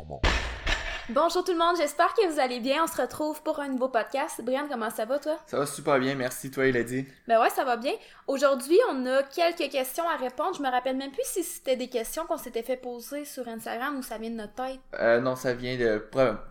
performance. 0.00 0.45
Bonjour 1.10 1.44
tout 1.44 1.52
le 1.52 1.58
monde, 1.58 1.76
j'espère 1.78 2.12
que 2.14 2.26
vous 2.28 2.40
allez 2.40 2.58
bien. 2.58 2.82
On 2.82 2.88
se 2.88 3.00
retrouve 3.00 3.40
pour 3.44 3.60
un 3.60 3.68
nouveau 3.68 3.86
podcast. 3.86 4.40
Brian, 4.42 4.66
comment 4.68 4.90
ça 4.90 5.04
va 5.04 5.20
toi? 5.20 5.36
Ça 5.46 5.56
va 5.56 5.64
super 5.64 6.00
bien, 6.00 6.16
merci. 6.16 6.50
Toi, 6.50 6.66
il 6.66 6.76
a 6.76 6.82
dit. 6.82 7.06
Ben 7.28 7.40
ouais, 7.40 7.48
ça 7.50 7.64
va 7.64 7.76
bien. 7.76 7.92
Aujourd'hui, 8.26 8.76
on 8.90 9.06
a 9.06 9.22
quelques 9.22 9.70
questions 9.70 10.02
à 10.08 10.16
répondre. 10.16 10.56
Je 10.56 10.62
me 10.62 10.68
rappelle 10.68 10.96
même 10.96 11.12
plus 11.12 11.22
si 11.24 11.44
c'était 11.44 11.76
des 11.76 11.86
questions 11.86 12.26
qu'on 12.26 12.38
s'était 12.38 12.64
fait 12.64 12.76
poser 12.76 13.24
sur 13.24 13.46
Instagram 13.46 13.96
ou 13.96 14.02
ça 14.02 14.18
vient 14.18 14.30
de 14.30 14.34
notre 14.34 14.54
tête. 14.54 14.80
Euh, 14.98 15.20
non, 15.20 15.36
ça 15.36 15.54
vient 15.54 15.76
de... 15.76 16.02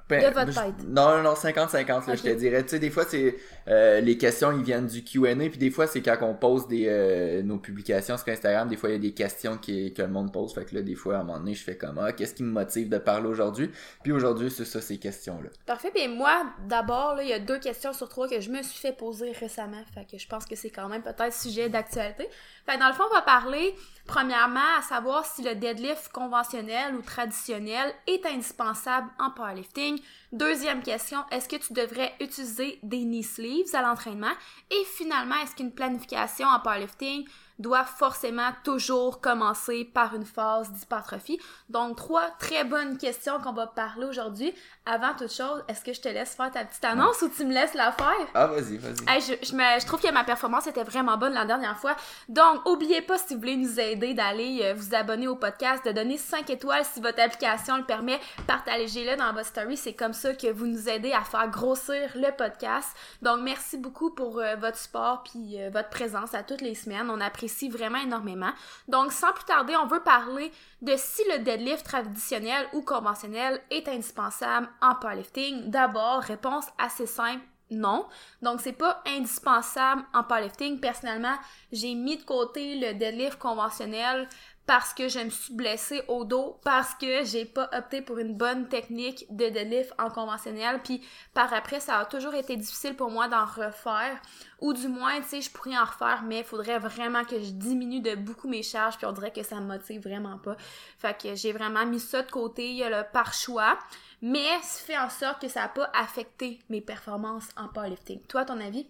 De 0.08 0.34
votre 0.34 0.54
tête. 0.54 0.88
Non, 0.88 1.22
non, 1.22 1.34
50-50, 1.34 2.16
je 2.16 2.22
te 2.22 2.30
dirais. 2.30 2.64
Tu 2.64 2.70
sais, 2.70 2.80
des 2.80 2.92
fois, 2.92 3.04
c'est... 3.06 3.36
Euh, 3.68 4.00
les 4.00 4.18
questions, 4.18 4.54
ils 4.54 4.64
viennent 4.64 4.88
du 4.88 5.04
Q&A, 5.04 5.36
puis 5.36 5.58
des 5.58 5.72
fois, 5.72 5.88
c'est 5.88 6.02
quand 6.02 6.18
on 6.22 6.36
pose 6.36 6.68
des, 6.68 6.86
euh, 6.88 7.42
nos 7.42 7.58
publications 7.58 8.16
sur 8.16 8.30
Instagram, 8.30 8.70
des 8.70 8.78
fois, 8.78 8.90
il 8.90 8.94
y 8.94 8.96
a 8.96 9.00
des 9.00 9.14
questions 9.14 9.58
qui, 9.58 9.94
que 9.94 10.04
le 10.04 10.08
monde 10.08 10.32
pose. 10.32 10.54
Fait 10.54 10.64
que 10.64 10.76
là, 10.76 10.82
des 10.82 10.96
fois, 10.96 11.18
à 11.18 11.20
un 11.22 11.24
moment 11.24 11.40
donné, 11.40 11.56
je 11.56 11.64
fais 11.64 11.76
comme, 11.76 11.98
ah, 11.98 12.14
qu'est-ce 12.14 12.36
qui 12.36 12.44
me 12.44 12.52
motive 12.52 12.88
de 12.88 13.00
parler 13.00 13.28
aujourd'hui? 13.28 13.72
Puis 14.04 14.12
aujourd'hui, 14.12 14.45
ça, 14.50 14.82
ces 14.82 14.98
questions-là. 14.98 15.50
Parfait. 15.66 15.92
Puis 15.94 16.08
moi, 16.08 16.46
d'abord, 16.68 17.22
il 17.22 17.28
y 17.28 17.34
a 17.34 17.40
deux 17.40 17.60
questions 17.60 17.94
sur 17.94 18.10
trois 18.10 18.28
que 18.28 18.40
je 18.40 18.50
me 18.50 18.62
suis 18.64 18.80
fait 18.80 18.94
poser 18.94 19.32
récemment. 19.32 19.84
Que 20.12 20.18
je 20.18 20.28
pense 20.28 20.46
que 20.46 20.56
c'est 20.56 20.70
quand 20.70 20.88
même 20.88 21.02
peut-être 21.02 21.34
sujet 21.34 21.70
d'actualité. 21.70 22.30
Fait 22.66 22.76
que 22.76 22.80
dans 22.80 22.88
le 22.88 22.94
fond, 22.94 23.04
on 23.10 23.14
va 23.14 23.22
parler, 23.22 23.76
premièrement, 24.06 24.78
à 24.78 24.82
savoir 24.82 25.26
si 25.26 25.44
le 25.44 25.56
deadlift 25.56 26.10
conventionnel 26.10 26.96
ou 26.96 27.02
traditionnel 27.02 27.94
est 28.08 28.26
indispensable 28.26 29.08
en 29.20 29.32
powerlifting. 29.32 30.00
Deuxième 30.32 30.84
question, 30.84 31.20
est-ce 31.32 31.48
que 31.48 31.56
tu 31.56 31.74
devrais 31.74 32.14
utiliser 32.20 32.80
des 32.84 33.06
knee 33.06 33.24
sleeves 33.24 33.74
à 33.76 33.82
l'entraînement? 33.82 34.34
Et 34.72 34.84
finalement, 34.98 35.36
est-ce 35.44 35.56
qu'une 35.56 35.74
planification 35.74 36.48
en 36.48 36.60
powerlifting 36.60 37.28
doit 37.60 37.86
forcément 37.86 38.50
toujours 38.64 39.22
commencer 39.22 39.86
par 39.86 40.16
une 40.16 40.26
phase 40.26 40.72
d'hypertrophie. 40.72 41.40
Donc, 41.70 41.98
trois 41.98 42.30
très 42.40 42.64
bonnes 42.64 42.98
questions 42.98 43.40
qu'on 43.40 43.54
va 43.54 43.68
parler 43.68 44.06
aujourd'hui. 44.06 44.54
Avant 44.86 45.14
toute 45.18 45.32
chose, 45.32 45.64
est-ce 45.68 45.84
que 45.84 45.94
je 45.94 46.02
te 46.02 46.10
laisse 46.10 46.36
faire 46.36 46.52
ta 46.52 46.64
petite 46.64 46.84
annonce 46.84 47.22
ou 47.22 47.30
tu 47.30 47.46
me 47.46 47.54
laisses 47.54 47.74
la 47.74 47.92
faire? 47.92 48.28
Ah, 48.34 48.48
vas-y, 48.48 48.78
vas-y. 48.78 49.22
je, 49.22 49.34
je, 49.42 49.86
trouve 49.86 50.02
que 50.02 50.12
ma 50.12 50.24
performance 50.24 50.68
était 50.68 50.84
vraiment 50.84 51.18
bonne 51.18 51.34
la 51.34 51.46
dernière 51.46 51.78
fois. 51.78 51.96
Donc, 52.30 52.68
oubliez 52.68 53.02
pas, 53.02 53.18
si 53.18 53.34
vous 53.34 53.40
voulez 53.40 53.58
nous 53.58 53.80
aider, 53.80 54.14
d'aller 54.14 54.60
euh, 54.64 54.74
vous 54.76 54.94
abonner 54.94 55.28
au 55.28 55.36
podcast, 55.36 55.86
de 55.86 55.92
donner 55.92 56.18
5 56.18 56.50
étoiles 56.50 56.86
si 56.86 57.02
votre 57.02 57.20
application 57.20 57.78
le 57.78 57.84
permet. 57.84 58.20
Partagez-le 58.48 59.16
dans 59.18 59.34
votre 59.34 59.48
story. 59.48 59.78
C'est 59.78 59.94
comme 59.94 60.14
ça 60.14 60.34
que 60.36 60.52
vous 60.52 60.68
nous 60.68 60.90
aidez 60.90 61.14
à 61.14 61.22
faire 61.22 61.50
grossir 61.50 62.12
le 62.16 62.36
podcast. 62.36 62.90
Donc, 63.22 63.40
merci 63.42 63.78
beaucoup 63.78 64.12
pour 64.12 64.40
euh, 64.40 64.56
votre 64.56 64.78
support 64.78 65.24
puis 65.24 65.62
euh, 65.62 65.70
votre 65.72 65.90
présence 65.90 66.34
à 66.34 66.44
toutes 66.44 66.62
les 66.62 66.76
semaines. 66.76 67.10
On 67.10 67.22
apprécie 67.22 67.45
vraiment 67.70 68.00
énormément. 68.00 68.52
Donc, 68.88 69.12
sans 69.12 69.34
plus 69.34 69.46
tarder, 69.46 69.76
on 69.76 69.88
veut 69.88 70.04
parler 70.04 70.52
de 70.82 70.94
si 70.98 71.22
le 71.32 71.40
deadlift 71.40 71.86
traditionnel 71.86 72.68
ou 72.74 72.82
conventionnel 72.82 73.62
est 73.72 73.88
indispensable 73.88 74.70
en 74.82 74.96
powerlifting. 74.96 75.70
D'abord, 75.70 76.22
réponse 76.22 76.66
assez 76.78 77.06
simple, 77.06 77.44
non. 77.72 78.06
Donc, 78.42 78.62
c'est 78.62 78.74
pas 78.74 79.02
indispensable 79.08 80.04
en 80.14 80.24
powerlifting. 80.24 80.80
Personnellement, 80.80 81.36
j'ai 81.72 81.96
mis 81.96 82.18
de 82.18 82.24
côté 82.24 82.76
le 82.76 82.94
deadlift 82.94 83.40
conventionnel 83.40 84.30
parce 84.66 84.94
que 84.94 85.08
je 85.08 85.20
me 85.20 85.30
suis 85.30 85.54
blessée 85.54 86.02
au 86.08 86.26
dos, 86.26 86.60
parce 86.64 86.96
que 86.96 87.24
j'ai 87.24 87.46
pas 87.46 87.70
opté 87.72 88.02
pour 88.02 88.18
une 88.18 88.34
bonne 88.34 88.68
technique 88.68 89.26
de 89.30 89.50
deadlift 89.50 89.94
en 90.00 90.10
conventionnel, 90.10 90.82
puis 90.84 91.06
par 91.34 91.54
après, 91.54 91.80
ça 91.80 92.00
a 92.00 92.06
toujours 92.06 92.34
été 92.34 92.56
difficile 92.58 92.96
pour 92.96 93.12
moi 93.12 93.28
d'en 93.28 93.46
refaire, 93.46 94.20
ou 94.60 94.74
du 94.74 94.88
moins, 94.88 95.22
tu 95.22 95.28
sais, 95.28 95.42
je 95.42 95.52
pourrais 95.52 95.78
en 95.78 95.86
refaire, 95.86 96.24
mais 96.24 96.40
il 96.40 96.44
faudrait 96.44 96.80
vraiment 96.80 97.24
que 97.24 97.40
je 97.40 97.52
diminue 97.52 98.00
de 98.00 98.16
beaucoup 98.16 98.48
mes 98.48 98.64
charges, 98.64 98.98
puis 98.98 99.06
on 99.06 99.12
dirait 99.12 99.32
que 99.32 99.44
ça 99.44 99.58
me 99.58 99.68
motive 99.68 100.02
vraiment 100.02 100.40
pas. 100.40 100.56
Fait 100.98 101.16
que 101.16 101.36
j'ai 101.36 101.52
vraiment 101.52 101.86
mis 101.86 102.00
ça 102.00 102.24
de 102.24 102.32
côté, 102.32 102.84
par 103.14 103.34
choix, 103.34 103.78
mais 104.22 104.48
ça 104.64 104.86
fait 104.86 104.98
en 104.98 105.10
sorte 105.10 105.42
que 105.42 105.48
ça 105.48 105.64
a 105.64 105.70
pas 105.70 105.92
affecté 105.94 106.60
mes 106.70 106.82
performances 106.82 107.50
en 107.58 107.68
powerlifting. 107.68 108.22
Toi, 108.28 108.46
ton 108.46 108.60
avis? 108.60 108.88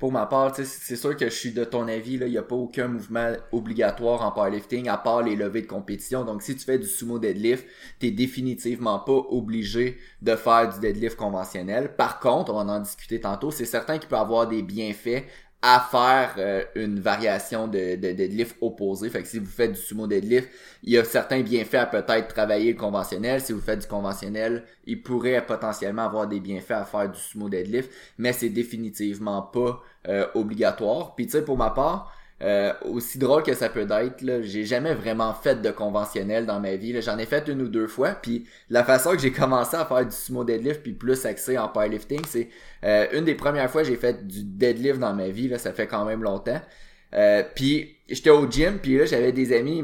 Pour 0.00 0.10
ma 0.12 0.24
part, 0.24 0.56
c'est 0.56 0.96
sûr 0.96 1.14
que 1.14 1.26
je 1.26 1.34
suis 1.34 1.52
de 1.52 1.62
ton 1.62 1.86
avis, 1.86 2.14
il 2.14 2.24
n'y 2.24 2.38
a 2.38 2.42
pas 2.42 2.56
aucun 2.56 2.88
mouvement 2.88 3.34
obligatoire 3.52 4.22
en 4.22 4.32
powerlifting 4.32 4.88
à 4.88 4.96
part 4.96 5.22
les 5.22 5.36
levées 5.36 5.60
de 5.60 5.66
compétition. 5.66 6.24
Donc 6.24 6.42
si 6.42 6.56
tu 6.56 6.64
fais 6.64 6.78
du 6.78 6.86
sumo 6.86 7.18
deadlift, 7.18 7.66
t'es 7.98 8.10
définitivement 8.10 8.98
pas 8.98 9.12
obligé 9.28 9.98
de 10.22 10.34
faire 10.36 10.72
du 10.72 10.80
deadlift 10.80 11.16
conventionnel. 11.16 11.94
Par 11.96 12.18
contre, 12.18 12.50
on 12.54 12.66
en 12.70 12.80
discuter 12.80 13.20
tantôt, 13.20 13.50
c'est 13.50 13.66
certain 13.66 13.98
qu'il 13.98 14.08
peut 14.08 14.16
avoir 14.16 14.48
des 14.48 14.62
bienfaits 14.62 15.26
à 15.62 15.80
faire 15.90 16.34
euh, 16.38 16.64
une 16.74 17.00
variation 17.00 17.68
de, 17.68 17.96
de 17.96 18.12
deadlift 18.12 18.56
opposé. 18.60 19.10
Fait 19.10 19.22
que 19.22 19.28
si 19.28 19.38
vous 19.38 19.46
faites 19.46 19.72
du 19.72 19.78
sumo 19.78 20.06
deadlift, 20.06 20.48
il 20.82 20.94
y 20.94 20.98
a 20.98 21.04
certains 21.04 21.42
bienfaits 21.42 21.74
à 21.74 21.86
peut-être 21.86 22.28
travailler 22.28 22.72
le 22.72 22.78
conventionnel. 22.78 23.40
Si 23.40 23.52
vous 23.52 23.60
faites 23.60 23.80
du 23.80 23.86
conventionnel, 23.86 24.64
il 24.86 25.02
pourrait 25.02 25.44
potentiellement 25.44 26.04
avoir 26.04 26.26
des 26.26 26.40
bienfaits 26.40 26.70
à 26.70 26.84
faire 26.84 27.10
du 27.10 27.18
sumo 27.18 27.48
deadlift, 27.48 27.90
mais 28.16 28.32
c'est 28.32 28.48
définitivement 28.48 29.42
pas 29.42 29.82
euh, 30.08 30.26
obligatoire. 30.34 31.14
Puis 31.14 31.26
tu 31.26 31.32
sais, 31.32 31.44
pour 31.44 31.58
ma 31.58 31.70
part, 31.70 32.10
euh, 32.42 32.72
aussi 32.82 33.18
drôle 33.18 33.42
que 33.42 33.54
ça 33.54 33.68
peut 33.68 33.86
être, 33.90 34.42
j'ai 34.42 34.64
jamais 34.64 34.94
vraiment 34.94 35.34
fait 35.34 35.60
de 35.60 35.70
conventionnel 35.70 36.46
dans 36.46 36.58
ma 36.58 36.76
vie. 36.76 37.00
J'en 37.02 37.18
ai 37.18 37.26
fait 37.26 37.48
une 37.48 37.60
ou 37.62 37.68
deux 37.68 37.86
fois. 37.86 38.10
Puis 38.10 38.46
la 38.70 38.82
façon 38.82 39.12
que 39.12 39.18
j'ai 39.18 39.32
commencé 39.32 39.76
à 39.76 39.84
faire 39.84 40.06
du 40.06 40.14
sumo 40.16 40.44
deadlift 40.44 40.82
puis 40.82 40.92
plus 40.92 41.26
axé 41.26 41.58
en 41.58 41.68
powerlifting, 41.68 42.22
c'est 42.26 42.48
euh, 42.84 43.06
une 43.12 43.24
des 43.24 43.34
premières 43.34 43.70
fois 43.70 43.82
que 43.82 43.88
j'ai 43.88 43.96
fait 43.96 44.26
du 44.26 44.42
deadlift 44.42 44.98
dans 44.98 45.12
ma 45.12 45.28
vie. 45.28 45.48
Là, 45.48 45.58
ça 45.58 45.72
fait 45.72 45.86
quand 45.86 46.04
même 46.04 46.22
longtemps. 46.22 46.60
Euh, 47.12 47.42
puis 47.54 47.96
j'étais 48.08 48.30
au 48.30 48.48
gym, 48.48 48.78
puis 48.78 48.96
là 48.98 49.04
j'avais 49.04 49.32
des 49.32 49.52
amis, 49.52 49.82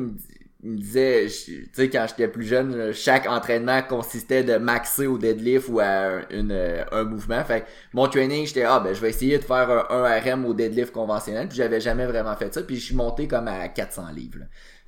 me, 0.66 0.77
disait, 0.77 1.27
tu 1.27 1.69
sais, 1.72 1.88
quand 1.88 2.06
j'étais 2.09 2.28
plus 2.28 2.44
jeune, 2.44 2.93
chaque 2.93 3.27
entraînement 3.28 3.82
consistait 3.82 4.44
de 4.44 4.56
maxer 4.56 5.06
au 5.06 5.19
deadlift 5.19 5.69
ou 5.69 5.81
à 5.81 6.21
une, 6.31 6.56
un 6.93 7.04
mouvement. 7.04 7.44
Fait 7.44 7.62
que 7.62 7.66
mon 7.93 8.09
training, 8.09 8.47
j'étais, 8.47 8.65
ah 8.65 8.81
ben 8.81 8.94
je 8.94 9.00
vais 9.00 9.10
essayer 9.10 9.38
de 9.38 9.44
faire 9.44 9.91
un, 9.91 10.19
RM 10.21 10.44
au 10.47 10.55
deadlift 10.55 10.93
conventionnel. 10.93 11.49
Puis 11.49 11.59
j'avais 11.59 11.81
jamais 11.81 12.06
vraiment 12.06 12.37
fait 12.37 12.53
ça. 12.53 12.62
Puis 12.62 12.76
je 12.76 12.87
suis 12.87 12.97
monté 12.97 13.28
comme 13.28 13.49
à 13.49 13.69
400 13.69 14.12
livres. 14.15 14.41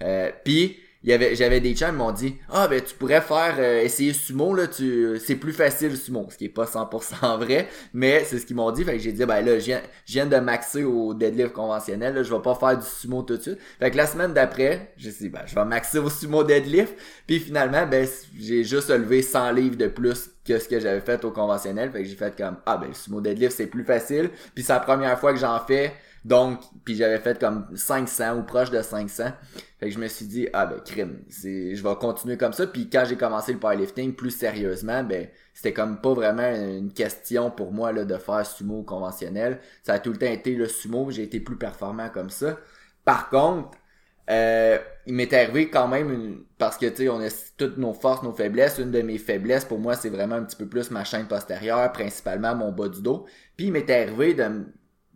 Euh, 0.03 0.31
puis 0.45 0.79
il 1.05 1.11
y 1.11 1.13
avait 1.13 1.37
j'avais 1.37 1.61
des 1.61 1.75
chums 1.75 1.95
m'ont 1.95 2.11
dit 2.11 2.35
ah 2.51 2.67
ben 2.67 2.83
tu 2.83 2.95
pourrais 2.95 3.21
faire 3.21 3.55
euh, 3.59 3.83
essayer 3.83 4.13
sumo 4.13 4.53
là 4.53 4.67
tu 4.67 5.17
c'est 5.25 5.37
plus 5.37 5.53
facile 5.53 5.97
sumo 5.97 6.27
ce 6.31 6.37
qui 6.37 6.47
est 6.47 6.49
pas 6.49 6.65
100% 6.65 7.39
vrai 7.45 7.69
mais 7.95 8.25
c'est 8.25 8.39
ce 8.39 8.47
qu'ils 8.47 8.57
m'ont 8.57 8.73
dit. 8.73 8.85
Fait 8.85 8.95
que 8.95 8.99
j'ai 8.99 9.13
dit 9.13 9.25
ben 9.25 9.45
là 9.45 9.59
je 9.59 9.65
viens, 9.65 9.81
je 10.07 10.13
viens 10.15 10.27
de 10.27 10.37
maxer 10.37 10.83
au 10.83 11.15
deadlift 11.15 11.53
conventionnel 11.53 12.15
là, 12.15 12.23
je 12.25 12.35
vais 12.35 12.43
pas 12.43 12.57
faire 12.57 12.77
du 12.77 12.85
sumo 12.87 13.23
tout 13.23 13.37
de 13.37 13.43
suite 13.43 13.59
fait 13.79 13.91
que 13.93 13.97
la 13.97 14.07
semaine 14.07 14.33
d'après 14.33 14.93
j'ai 14.97 15.13
dit 15.13 15.29
ben 15.29 15.43
je 15.47 15.55
vais 15.55 15.65
maxer 15.65 15.99
au 15.99 16.11
sumo 16.11 16.43
deadlift 16.43 16.95
puis 17.27 17.39
finalement 17.39 17.87
ben 17.87 18.07
j'ai 18.37 18.65
juste 18.65 18.91
levé 18.91 19.23
100 19.23 19.53
livres 19.53 19.77
de 19.77 19.87
plus 19.87 20.31
que 20.45 20.59
ce 20.59 20.69
que 20.69 20.81
j'avais 20.81 21.01
fait 21.01 21.25
au 21.25 21.31
conventionnel. 21.31 21.91
Fait 21.93 22.03
que 22.03 22.09
j'ai 22.09 22.17
fait 22.17 22.35
comme 22.37 22.57
ah 22.67 22.77
ben 22.77 22.89
le 22.89 22.95
sumo 22.95 23.21
deadlift 23.21 23.57
c'est 23.57 23.67
plus 23.67 23.85
facile 23.85 24.31
puis 24.55 24.65
c'est 24.65 24.73
la 24.73 24.81
première 24.81 25.19
fois 25.21 25.33
que 25.33 25.39
j'en 25.39 25.61
fais 25.65 25.93
donc, 26.25 26.61
puis 26.85 26.97
j'avais 26.97 27.19
fait 27.19 27.39
comme 27.39 27.67
500 27.75 28.39
ou 28.39 28.43
proche 28.43 28.71
de 28.71 28.83
500. 28.83 29.25
Fait 29.79 29.89
que 29.89 29.95
je 29.95 29.99
me 29.99 30.09
suis 30.09 30.27
dit, 30.27 30.49
ah 30.53 30.67
ben, 30.67 30.81
crime, 30.81 31.23
je 31.31 31.83
vais 31.83 31.97
continuer 31.97 32.37
comme 32.37 32.53
ça. 32.53 32.67
Puis 32.67 32.91
quand 32.91 33.05
j'ai 33.09 33.17
commencé 33.17 33.53
le 33.53 33.59
powerlifting 33.59 34.15
plus 34.15 34.31
sérieusement, 34.31 35.05
ben, 35.05 35.29
c'était 35.55 35.73
comme 35.73 36.01
pas 36.01 36.15
vraiment 36.15 36.49
une 36.55 36.93
question 36.93 37.51
pour 37.51 37.73
moi 37.73 37.93
là, 37.93 38.05
de 38.05 38.17
faire 38.17 38.45
sumo 38.45 38.83
conventionnel. 38.83 39.61
Ça 39.83 39.95
a 39.95 39.99
tout 39.99 40.11
le 40.13 40.19
temps 40.19 40.27
été 40.27 40.55
le 40.55 40.67
sumo, 40.67 41.11
j'ai 41.11 41.23
été 41.23 41.41
plus 41.41 41.57
performant 41.57 42.09
comme 42.09 42.31
ça. 42.31 42.59
Par 43.05 43.31
contre, 43.31 43.71
euh, 44.31 44.79
il 45.07 45.15
m'est 45.15 45.33
arrivé 45.33 45.71
quand 45.71 45.89
même 45.89 46.13
une... 46.13 46.45
parce 46.59 46.77
que 46.77 46.85
tu 46.85 46.97
sais 46.97 47.09
on 47.09 47.19
a 47.21 47.31
toutes 47.57 47.79
nos 47.79 47.95
forces 47.95 48.23
nos 48.23 48.35
faiblesses 48.35 48.77
une 48.77 48.91
de 48.91 49.01
mes 49.01 49.17
faiblesses 49.17 49.65
pour 49.65 49.79
moi 49.79 49.95
c'est 49.95 50.11
vraiment 50.11 50.35
un 50.35 50.43
petit 50.43 50.57
peu 50.57 50.67
plus 50.67 50.91
ma 50.91 51.03
chaîne 51.03 51.27
postérieure 51.27 51.91
principalement 51.93 52.55
mon 52.55 52.71
bas 52.71 52.91
du 52.91 53.01
dos 53.01 53.25
puis 53.57 53.69
il 53.69 53.73
m'est 53.73 53.89
arrivé 53.89 54.35
de 54.35 54.67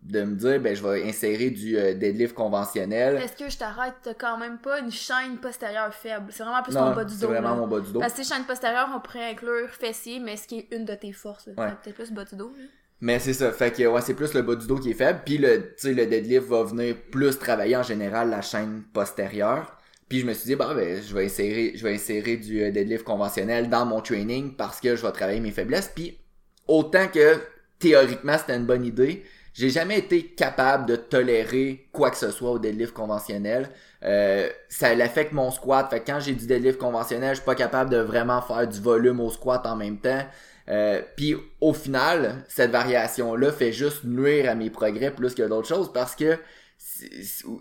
de 0.03 0.23
me 0.23 0.35
dire 0.35 0.61
ben 0.61 0.75
je 0.75 0.83
vais 0.83 1.09
insérer 1.09 1.51
du 1.51 1.77
euh, 1.79 1.95
deadlift 1.95 2.35
conventionnel. 2.35 3.17
Est-ce 3.17 3.37
que 3.37 3.49
je 3.49 3.57
t'arrête? 3.57 3.95
T'as 4.03 4.15
quand 4.15 4.37
même 4.37 4.59
pas 4.59 4.81
une 4.81 4.91
chaîne 4.91 5.37
postérieure 5.39 5.95
faible, 5.95 6.27
c'est 6.31 6.43
vraiment 6.43 6.63
plus 6.63 6.75
ton 6.75 6.93
bas 6.93 7.04
du 7.04 7.15
dos. 7.15 7.21
C'est 7.21 7.27
vraiment 7.27 7.57
mon 7.57 7.69
bas 7.69 7.81
du 7.81 7.93
dos. 7.93 8.01
Parce 8.01 8.15
que 8.15 8.25
chaîne 8.25 8.45
postérieure 8.45 8.91
on 8.95 9.01
pourrait 9.01 9.31
inclure 9.31 9.69
fessier 9.71 10.19
mais 10.19 10.37
ce 10.37 10.49
qui 10.49 10.59
est 10.59 10.77
une 10.77 10.84
de 10.84 10.95
tes 10.95 11.13
forces, 11.13 11.47
ouais. 11.47 11.54
peut-être 11.54 11.95
plus 11.95 12.13
bas 12.13 12.25
du 12.25 12.34
dos. 12.34 12.53
Mais 13.01 13.19
c'est 13.19 13.33
ça, 13.33 13.53
fait 13.53 13.72
que 13.72 13.84
ouais, 13.84 14.01
c'est 14.01 14.15
plus 14.15 14.34
le 14.34 14.43
bas 14.43 14.57
du 14.57 14.66
dos 14.66 14.78
qui 14.78 14.91
est 14.91 14.95
faible, 14.95 15.21
puis 15.25 15.39
le 15.39 15.75
tu 15.75 15.89
sais 15.89 15.95
le 15.95 16.07
deadlift 16.07 16.48
va 16.48 16.65
venir 16.65 16.97
plus 17.10 17.39
travailler 17.39 17.77
en 17.77 17.83
général 17.83 18.31
la 18.31 18.43
chaîne 18.43 18.83
postérieure. 18.93 19.77
Puis 20.09 20.21
je 20.21 20.27
me 20.27 20.34
suis 20.34 20.47
dit 20.47 20.57
bah 20.57 20.75
ben 20.75 21.01
je 21.01 21.15
vais 21.15 21.27
insérer 21.27 21.72
je 21.77 21.84
vais 21.84 21.95
insérer 21.95 22.37
du 22.37 22.60
euh, 22.60 22.72
deadlift 22.72 23.05
conventionnel 23.05 23.71
dans 23.71 23.87
mon 23.87 24.01
training 24.01 24.57
parce 24.57 24.81
que 24.81 24.97
je 24.97 25.07
vais 25.07 25.13
travailler 25.13 25.41
mes 25.41 25.53
faiblesses 25.53 25.91
puis 25.95 26.19
autant 26.66 27.07
que 27.07 27.41
théoriquement 27.78 28.37
c'était 28.39 28.57
une 28.57 28.66
bonne 28.66 28.84
idée, 28.84 29.25
j'ai 29.54 29.71
jamais 29.71 29.99
été 29.99 30.25
capable 30.27 30.87
de 30.87 30.97
tolérer 30.97 31.87
quoi 31.93 32.10
que 32.10 32.16
ce 32.16 32.31
soit 32.31 32.51
au 32.51 32.59
deadlift 32.59 32.95
conventionnel. 32.95 33.69
Euh, 34.03 34.49
ça 34.69 34.95
l'affecte 34.95 35.33
mon 35.33 35.51
squat. 35.51 35.89
Fait 35.91 36.01
que 36.01 36.07
quand 36.07 36.21
j'ai 36.21 36.33
du 36.34 36.47
deadlift 36.47 36.78
conventionnel, 36.78 37.31
je 37.31 37.37
suis 37.37 37.45
pas 37.45 37.54
capable 37.54 37.91
de 37.91 37.99
vraiment 37.99 38.41
faire 38.43 38.66
du 38.66 38.81
volume 38.81 39.21
au 39.21 39.31
squat 39.31 39.66
en 39.66 39.77
même 39.77 39.99
temps. 39.99 40.22
Euh, 40.69 41.03
Puis 41.16 41.37
au 41.60 41.72
final, 41.75 42.45
cette 42.49 42.71
variation-là 42.71 43.53
fait 43.53 43.72
juste 43.72 44.04
nuire 44.04 44.49
à 44.51 44.54
mes 44.54 44.71
progrès 44.71 45.10
plus 45.10 45.34
que 45.34 45.43
d'autres 45.43 45.69
choses 45.69 45.93
parce 45.93 46.15
que 46.16 46.39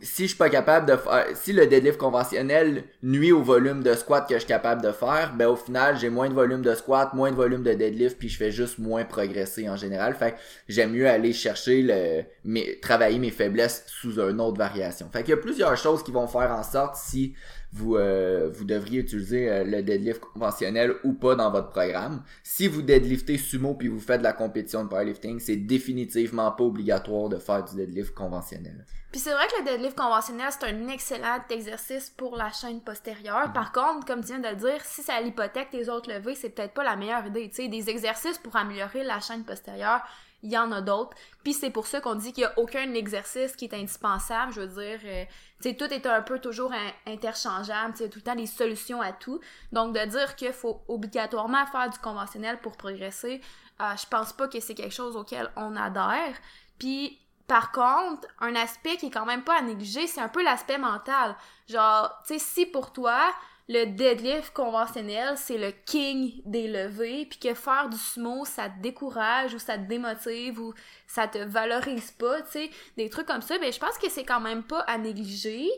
si, 0.02 0.24
je 0.24 0.28
suis 0.28 0.38
pas 0.38 0.50
capable 0.50 0.86
de 0.86 0.96
faire, 0.96 1.26
si 1.36 1.54
le 1.54 1.68
deadlift 1.68 1.98
conventionnel 1.98 2.84
nuit 3.04 3.32
au 3.32 3.42
volume 3.42 3.84
de 3.84 3.94
squat 3.94 4.28
que 4.28 4.36
je 4.36 4.40
suis 4.40 4.48
capable 4.48 4.82
de 4.82 4.92
faire, 4.92 5.34
ben 5.36 5.48
au 5.48 5.56
final 5.56 5.98
j'ai 5.98 6.10
moins 6.10 6.30
de 6.30 6.34
volume 6.34 6.62
de 6.62 6.74
squat, 6.76 7.14
moins 7.14 7.32
de 7.32 7.36
volume 7.36 7.64
de 7.64 7.74
deadlift, 7.74 8.18
puis 8.18 8.30
je 8.30 8.38
fais 8.38 8.52
juste 8.52 8.80
moins 8.80 9.04
progresser 9.04 9.70
en 9.70 9.76
général. 9.76 10.16
Fait 10.16 10.32
que 10.32 10.38
j'aime 10.68 10.92
mieux 10.92 11.08
aller 11.08 11.34
chercher 11.34 11.82
le, 11.82 12.24
mes, 12.44 12.80
travailler 12.80 13.20
mes 13.20 13.32
faiblesses 13.32 13.84
sous 13.88 14.20
une 14.20 14.42
autre 14.42 14.58
variation. 14.58 15.10
Fait 15.12 15.24
qu'il 15.24 15.32
y 15.32 15.34
a 15.34 15.38
plusieurs 15.38 15.76
choses 15.78 16.04
qui 16.04 16.12
vont 16.12 16.28
faire 16.28 16.52
en 16.52 16.64
sorte 16.64 16.96
si 16.96 17.34
vous, 17.74 17.96
euh, 17.96 18.50
vous 18.54 18.66
devriez 18.66 19.00
utiliser 19.00 19.50
euh, 19.50 19.64
le 19.64 19.82
deadlift 19.82 20.20
conventionnel 20.20 20.96
ou 21.04 21.14
pas 21.14 21.36
dans 21.36 21.52
votre 21.52 21.70
programme. 21.70 22.24
Si 22.44 22.68
vous 22.68 22.82
deadliftez 22.82 23.38
sumo 23.38 23.76
puis 23.76 23.88
vous 23.88 24.00
faites 24.00 24.20
de 24.20 24.24
la 24.24 24.34
compétition 24.34 24.84
de 24.84 24.90
powerlifting, 24.90 25.40
c'est 25.40 25.56
définitivement 25.56 26.52
pas 26.52 26.64
obligatoire 26.64 27.30
de 27.30 27.38
faire 27.38 27.64
du 27.64 27.76
deadlift 27.76 28.14
conventionnel. 28.14 28.86
Puis 29.12 29.20
c'est 29.20 29.34
vrai 29.34 29.46
que 29.48 29.60
le 29.60 29.66
deadlift 29.66 29.98
conventionnel, 29.98 30.48
c'est 30.52 30.68
un 30.68 30.88
excellent 30.90 31.40
exercice 31.50 32.10
pour 32.10 32.36
la 32.36 32.52
chaîne 32.52 32.82
postérieure. 32.82 33.48
Mhm. 33.48 33.54
Par 33.54 33.72
contre, 33.72 34.06
comme 34.06 34.22
tu 34.22 34.28
viens 34.28 34.40
de 34.40 34.48
le 34.48 34.56
dire, 34.56 34.84
si 34.84 35.02
ça 35.02 35.20
l'hypothèque 35.22 35.70
tes 35.70 35.90
autres 35.90 36.10
levées, 36.12 36.36
c'est 36.36 36.50
peut-être 36.50 36.74
pas 36.74 36.84
la 36.84 36.96
meilleure 36.96 37.26
idée. 37.26 37.50
Tu 37.50 37.64
sais, 37.64 37.68
des 37.68 37.90
exercices 37.90 38.38
pour 38.38 38.56
améliorer 38.56 39.04
la 39.04 39.20
chaîne 39.20 39.44
postérieure, 39.44 40.02
il 40.44 40.52
y 40.52 40.58
en 40.58 40.72
a 40.72 40.82
d'autres. 40.82 41.16
Puis 41.44 41.54
c'est 41.54 41.70
pour 41.70 41.88
ça 41.88 42.02
qu'on 42.02 42.16
dit 42.16 42.34
qu'il 42.34 42.44
y 42.44 42.46
a 42.46 42.58
aucun 42.58 42.94
exercice 42.94 43.56
qui 43.56 43.66
est 43.66 43.74
indispensable. 43.74 44.52
Je 44.54 44.62
veux 44.62 44.68
dire, 44.68 45.00
euh, 45.06 45.26
tu 45.62 45.70
sais, 45.70 45.76
tout 45.76 45.86
est 45.86 46.06
un 46.06 46.22
peu 46.22 46.40
toujours 46.40 46.72
in- 46.74 47.12
interchangeable. 47.12 47.94
Tu 47.96 48.10
tout 48.10 48.20
le 48.20 48.24
temps 48.24 48.36
des 48.36 48.48
solutions 48.48 49.02
à 49.02 49.12
tout. 49.12 49.40
Donc 49.72 49.94
de 49.94 50.06
dire 50.06 50.36
qu'il 50.36 50.54
faut 50.54 50.82
obligatoirement 50.88 51.66
faire 51.68 51.90
du 51.90 52.00
conventionnel 52.00 52.60
pour 52.60 52.78
progresser, 52.78 53.42
euh, 53.82 53.96
je 54.00 54.08
pense 54.08 54.34
pas 54.34 54.48
que 54.48 54.60
c'est 54.60 54.76
quelque 54.76 54.94
chose 54.94 55.16
auquel 55.16 55.52
on 55.56 55.76
adhère. 55.76 56.36
Puis 56.80 57.20
par 57.48 57.72
contre, 57.72 58.28
un 58.40 58.56
aspect 58.56 58.96
qui 58.96 59.08
est 59.08 59.12
quand 59.12 59.26
même 59.26 59.44
pas 59.44 59.58
à 59.58 59.62
négliger, 59.62 60.08
c'est 60.08 60.22
un 60.22 60.30
peu 60.30 60.42
l'aspect 60.42 60.78
mental. 60.78 61.36
Genre, 61.68 62.10
tu 62.26 62.34
sais, 62.34 62.40
si 62.40 62.66
pour 62.66 62.94
toi, 62.94 63.20
le 63.70 63.86
deadlift 63.86 64.54
conventionnel, 64.54 65.36
c'est 65.38 65.58
le 65.58 65.72
king 65.72 66.42
des 66.46 66.68
levées, 66.68 67.26
puis 67.30 67.40
que 67.40 67.54
faire 67.54 67.90
du 67.90 67.98
sumo, 67.98 68.46
ça 68.46 68.70
te 68.70 68.82
décourage 68.82 69.54
ou 69.54 69.60
ça 69.60 69.78
te 69.78 69.88
démotive 69.88 70.60
ou 70.60 70.74
ça 71.08 71.28
te 71.28 71.38
valorise 71.38 72.12
pas, 72.12 72.42
tu 72.42 72.52
sais, 72.52 72.70
des 72.98 73.10
trucs 73.10 73.28
comme 73.28 73.42
ça, 73.42 73.58
ben 73.60 73.72
je 73.72 73.80
pense 73.80 73.98
que 73.98 74.10
c'est 74.10 74.26
quand 74.26 74.40
même 74.40 74.64
pas 74.64 74.82
à 74.82 74.98
négliger. 74.98 75.70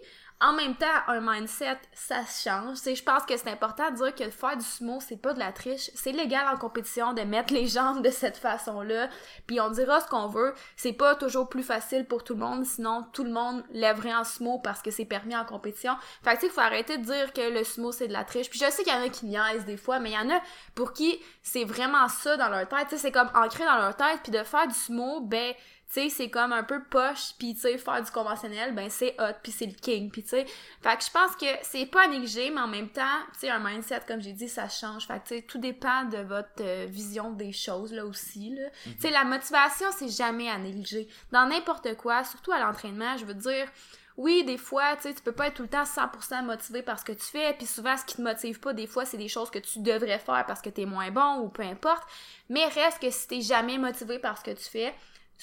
En 0.46 0.52
même 0.52 0.76
temps, 0.76 0.86
un 1.08 1.22
mindset, 1.22 1.78
ça 1.94 2.26
se 2.26 2.50
change. 2.50 2.76
Tu 2.76 2.84
sais, 2.84 2.96
je 2.96 3.04
pense 3.04 3.24
que 3.24 3.38
c'est 3.38 3.50
important 3.50 3.90
de 3.92 3.96
dire 3.96 4.14
que 4.14 4.30
faire 4.30 4.58
du 4.58 4.66
sumo, 4.66 5.00
c'est 5.00 5.16
pas 5.16 5.34
de 5.34 5.40
la 5.40 5.54
triche. 5.54 5.90
C'est 5.96 6.12
légal 6.12 6.46
en 6.54 6.58
compétition 6.58 7.14
de 7.14 7.22
mettre 7.22 7.54
les 7.54 7.66
jambes 7.66 8.04
de 8.04 8.10
cette 8.10 8.36
façon-là. 8.36 9.08
Puis 9.48 9.62
on 9.62 9.70
dira 9.70 10.02
ce 10.02 10.08
qu'on 10.08 10.28
veut. 10.28 10.54
C'est 10.76 10.92
pas 10.92 11.16
toujours 11.16 11.48
plus 11.48 11.64
facile 11.64 12.06
pour 12.06 12.26
tout 12.26 12.34
le 12.34 12.42
monde, 12.42 12.66
sinon 12.66 13.06
tout 13.14 13.24
le 13.24 13.32
monde 13.32 13.64
lèverait 13.72 14.14
en 14.14 14.26
sumo 14.26 14.60
parce 14.60 14.82
que 14.82 14.92
c'est 14.92 15.06
permis 15.06 15.34
en 15.34 15.46
compétition. 15.46 15.96
Fait 16.26 16.36
que 16.36 16.42
tu 16.42 16.48
sais, 16.48 16.52
faut 16.52 16.60
arrêter 16.60 16.98
de 16.98 17.04
dire 17.06 17.32
que 17.32 17.50
le 17.50 17.64
sumo 17.64 17.94
c'est 17.94 18.10
de 18.10 18.14
la 18.14 18.26
triche. 18.26 18.50
Puis 18.50 18.60
je 18.60 18.70
sais 18.70 18.84
qu'il 18.84 18.92
y 18.92 18.96
en 18.98 19.02
a 19.02 19.08
qui 19.08 19.26
niaisent 19.26 19.64
des 19.66 19.78
fois, 19.78 20.00
mais 20.00 20.12
il 20.12 20.16
y 20.16 20.18
en 20.18 20.30
a 20.30 20.42
pour 20.76 20.92
qui 20.92 21.22
c'est 21.42 21.64
vraiment 21.64 22.10
ça 22.10 22.36
dans 22.36 22.50
leur 22.50 22.68
tête. 22.68 22.90
Tu 22.90 22.98
sais, 22.98 22.98
c'est 22.98 23.12
comme 23.14 23.32
ancré 23.34 23.64
dans 23.64 23.78
leur 23.78 23.96
tête. 23.96 24.20
Puis 24.24 24.34
de 24.34 24.44
faire 24.44 24.68
du 24.68 24.76
sumo, 24.76 25.22
ben 25.22 25.54
tu 25.94 26.02
sais, 26.02 26.10
c'est 26.10 26.30
comme 26.30 26.52
un 26.54 26.64
peu 26.64 26.82
poche, 26.84 27.34
puis 27.38 27.54
tu 27.54 27.62
sais, 27.62 27.78
faire 27.78 28.02
du 28.02 28.10
conventionnel, 28.10 28.74
ben 28.74 28.90
c'est 28.90 29.16
hot, 29.20 29.36
puis 29.44 29.52
c'est 29.52 29.68
le 29.68 29.74
king, 29.74 30.10
puis 30.10 30.24
tu 30.24 30.30
sais. 30.30 30.46
Fait 30.82 30.98
que 30.98 31.04
je 31.04 31.12
pense 31.12 31.36
que 31.36 31.46
c'est 31.62 31.86
pas 31.86 32.06
à 32.06 32.08
négliger, 32.08 32.50
mais 32.50 32.62
en 32.62 32.68
même 32.68 32.90
temps, 32.90 33.20
tu 33.34 33.42
sais, 33.42 33.50
un 33.50 33.60
mindset, 33.60 34.02
comme 34.08 34.20
j'ai 34.20 34.34
dit, 34.34 34.50
ça 34.50 34.68
change. 34.68 35.06
Fait 35.06 35.20
que 35.20 35.28
tu 35.28 35.36
sais, 35.36 35.42
tout 35.44 35.60
dépend 35.60 36.06
de 36.06 36.18
votre 36.18 36.62
euh, 36.62 36.88
vision 36.90 37.32
des 37.32 37.52
choses, 37.52 37.94
là 37.94 38.08
aussi, 38.08 38.56
là. 38.56 38.70
Tu 38.86 38.96
sais, 39.02 39.12
la 39.12 39.24
motivation, 39.24 39.86
c'est 39.96 40.10
jamais 40.10 40.50
à 40.50 40.58
négliger. 40.58 41.08
Dans 41.32 41.46
n'importe 41.46 41.96
quoi, 41.96 42.24
surtout 42.24 42.52
à 42.52 42.60
l'entraînement, 42.60 43.16
je 43.18 43.26
veux 43.26 43.36
dire... 43.36 43.68
Oui, 44.16 44.44
des 44.44 44.60
fois, 44.60 44.96
tu 44.96 45.04
sais, 45.04 45.14
tu 45.16 45.24
peux 45.24 45.32
pas 45.32 45.48
être 45.48 45.56
tout 45.56 45.64
le 45.64 45.68
temps 45.68 45.86
100% 45.86 46.46
motivé 46.46 46.84
par 46.84 47.00
ce 47.00 47.04
que 47.04 47.14
tu 47.14 47.26
fais, 47.26 47.52
puis 47.54 47.66
souvent, 47.66 47.98
ce 47.98 48.06
qui 48.06 48.18
te 48.18 48.22
motive 48.22 48.60
pas, 48.60 48.72
des 48.72 48.86
fois, 48.86 49.06
c'est 49.06 49.18
des 49.18 49.28
choses 49.28 49.50
que 49.50 49.58
tu 49.58 49.80
devrais 49.80 50.20
faire 50.20 50.46
parce 50.46 50.62
que 50.62 50.70
t'es 50.70 50.86
moins 50.86 51.10
bon 51.10 51.40
ou 51.40 51.50
peu 51.50 51.64
importe. 51.64 52.04
Mais 52.48 52.64
reste 52.66 53.02
que 53.02 53.10
si 53.10 53.28
t'es 53.28 53.42
jamais 53.42 53.80
motivé 53.80 54.20
par 54.20 54.38
ce 54.38 54.44
que 54.44 54.52
tu 54.52 54.70
fais, 54.70 54.94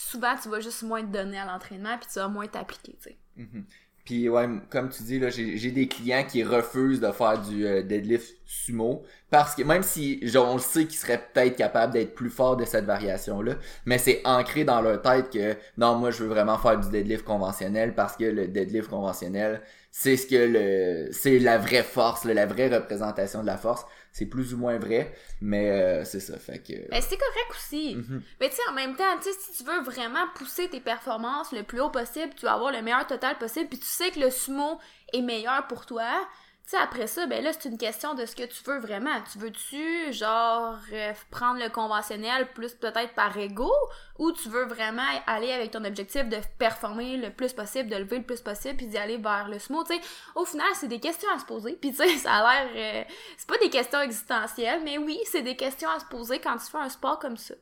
souvent 0.00 0.35
tu 0.41 0.49
vas 0.49 0.61
juste 0.61 0.82
moins 0.82 1.02
te 1.02 1.12
donner 1.12 1.38
à 1.38 1.47
l'entraînement 1.47 1.97
puis 1.99 2.08
tu 2.12 2.19
vas 2.19 2.29
moins 2.29 2.47
t'appliquer, 2.47 2.97
tu 3.02 3.11
sais. 3.11 3.17
Mhm. 3.37 3.64
Puis 4.05 4.29
ouais, 4.29 4.49
comme 4.70 4.88
tu 4.88 5.02
dis, 5.02 5.19
là, 5.19 5.29
j'ai 5.31 5.70
des 5.70 5.87
clients 5.87 6.25
qui 6.26 6.43
refusent 6.43 7.00
de 7.00 7.12
faire 7.12 7.41
du 7.41 7.67
euh, 7.67 7.82
deadlift 7.82 8.35
sumo 8.47 9.05
parce 9.31 9.55
que 9.55 9.62
même 9.62 9.82
si 9.82 10.26
genre, 10.26 10.50
on 10.50 10.55
le 10.55 10.61
sait 10.61 10.87
qu'ils 10.87 10.99
seraient 10.99 11.23
peut-être 11.32 11.55
capables 11.56 11.93
d'être 11.93 12.14
plus 12.14 12.31
forts 12.31 12.56
de 12.56 12.64
cette 12.64 12.87
variation-là, 12.87 13.55
mais 13.85 13.99
c'est 13.99 14.23
ancré 14.25 14.64
dans 14.64 14.81
leur 14.81 15.00
tête 15.02 15.31
que 15.31 15.55
non, 15.76 15.94
moi 15.97 16.11
je 16.11 16.25
veux 16.25 16.29
vraiment 16.29 16.58
faire 16.58 16.81
du 16.81 16.88
deadlift 16.91 17.25
conventionnel 17.25 17.94
parce 17.94 18.17
que 18.17 18.25
le 18.25 18.49
deadlift 18.49 18.88
conventionnel, 18.88 19.61
c'est 19.93 20.17
ce 20.17 20.26
que 20.26 20.35
le 20.35 21.12
c'est 21.12 21.38
la 21.38 21.58
vraie 21.58 21.82
force, 21.82 22.25
la 22.25 22.47
vraie 22.47 22.69
représentation 22.75 23.43
de 23.43 23.47
la 23.47 23.58
force. 23.58 23.85
C'est 24.12 24.26
plus 24.26 24.54
ou 24.54 24.58
moins 24.58 24.78
vrai, 24.78 25.14
mais 25.40 25.70
euh, 25.70 26.04
c'est 26.04 26.20
ça. 26.20 26.36
Fait 26.38 26.58
que. 26.58 26.90
Ben 26.90 27.00
c'est 27.00 27.16
correct 27.16 27.50
aussi. 27.50 27.94
Mhm. 27.94 28.22
Mais 28.40 28.48
tu 28.48 28.56
sais, 28.56 28.62
en 28.68 28.72
même 28.72 28.96
temps, 28.96 29.16
tu 29.18 29.30
sais, 29.30 29.38
si 29.38 29.58
tu 29.58 29.64
veux 29.64 29.80
vraiment 29.82 30.26
pousser 30.34 30.68
tes 30.68 30.80
performances 30.80 31.52
le 31.52 31.62
plus 31.62 31.80
haut 31.80 31.90
possible, 31.90 32.34
tu 32.34 32.44
vas 32.44 32.54
avoir 32.54 32.72
le 32.72 32.82
meilleur 32.82 33.06
total 33.06 33.38
possible, 33.38 33.68
puis 33.68 33.78
tu 33.78 33.86
sais 33.86 34.10
que 34.10 34.18
le 34.18 34.30
sumo 34.30 34.80
est 35.12 35.22
meilleur 35.22 35.66
pour 35.68 35.86
toi. 35.86 36.26
Sais, 36.70 36.76
après 36.76 37.08
ça, 37.08 37.26
ben 37.26 37.43
là, 37.43 37.50
c'est 37.52 37.69
une 37.69 37.78
question 37.78 38.14
de 38.14 38.25
ce 38.25 38.37
que 38.37 38.44
tu 38.44 38.62
veux 38.64 38.78
vraiment. 38.78 39.20
Tu 39.32 39.38
veux-tu, 39.38 40.12
genre, 40.12 40.78
euh, 40.93 41.12
prendre 41.32 41.58
le 41.58 41.69
conventionnel 41.69 42.46
plus 42.55 42.75
peut-être 42.75 43.12
par 43.17 43.37
ego, 43.37 43.72
ou 44.20 44.31
tu 44.31 44.49
veux 44.49 44.67
vraiment 44.67 45.02
aller 45.26 45.50
avec 45.50 45.72
ton 45.72 45.84
objectif 45.84 46.28
de 46.28 46.37
performer 46.58 47.17
le 47.17 47.31
plus 47.31 47.52
possible, 47.55 47.90
de 47.90 47.96
lever 47.96 48.19
le 48.19 48.22
plus 48.22 48.40
possible, 48.40 48.76
puis 48.76 48.87
d'y 48.87 48.99
aller 48.99 49.17
vers 49.17 49.49
le 49.49 49.58
sumo, 49.58 49.82
tu 49.82 49.94
sais? 49.96 50.00
Au 50.37 50.44
final, 50.44 50.69
c'est 50.75 50.87
des 50.87 51.00
questions 51.00 51.28
à 51.34 51.40
se 51.40 51.44
poser, 51.44 51.72
puis 51.72 51.90
tu 51.90 51.96
sais, 51.96 52.08
ça 52.19 52.34
a 52.34 52.64
l'air... 52.64 52.70
euh, 52.76 53.05
c'est 53.37 53.49
pas 53.49 53.58
des 53.58 53.70
questions 53.70 54.00
existentielles, 54.02 54.82
mais 54.84 54.96
oui, 54.96 55.19
c'est 55.25 55.43
des 55.43 55.56
questions 55.56 55.90
à 55.90 55.99
se 55.99 56.05
poser 56.05 56.38
quand 56.38 56.56
tu 56.56 56.70
fais 56.70 56.78
un 56.78 56.88
sport 56.88 57.19
comme 57.19 57.37
ça. 57.37 57.55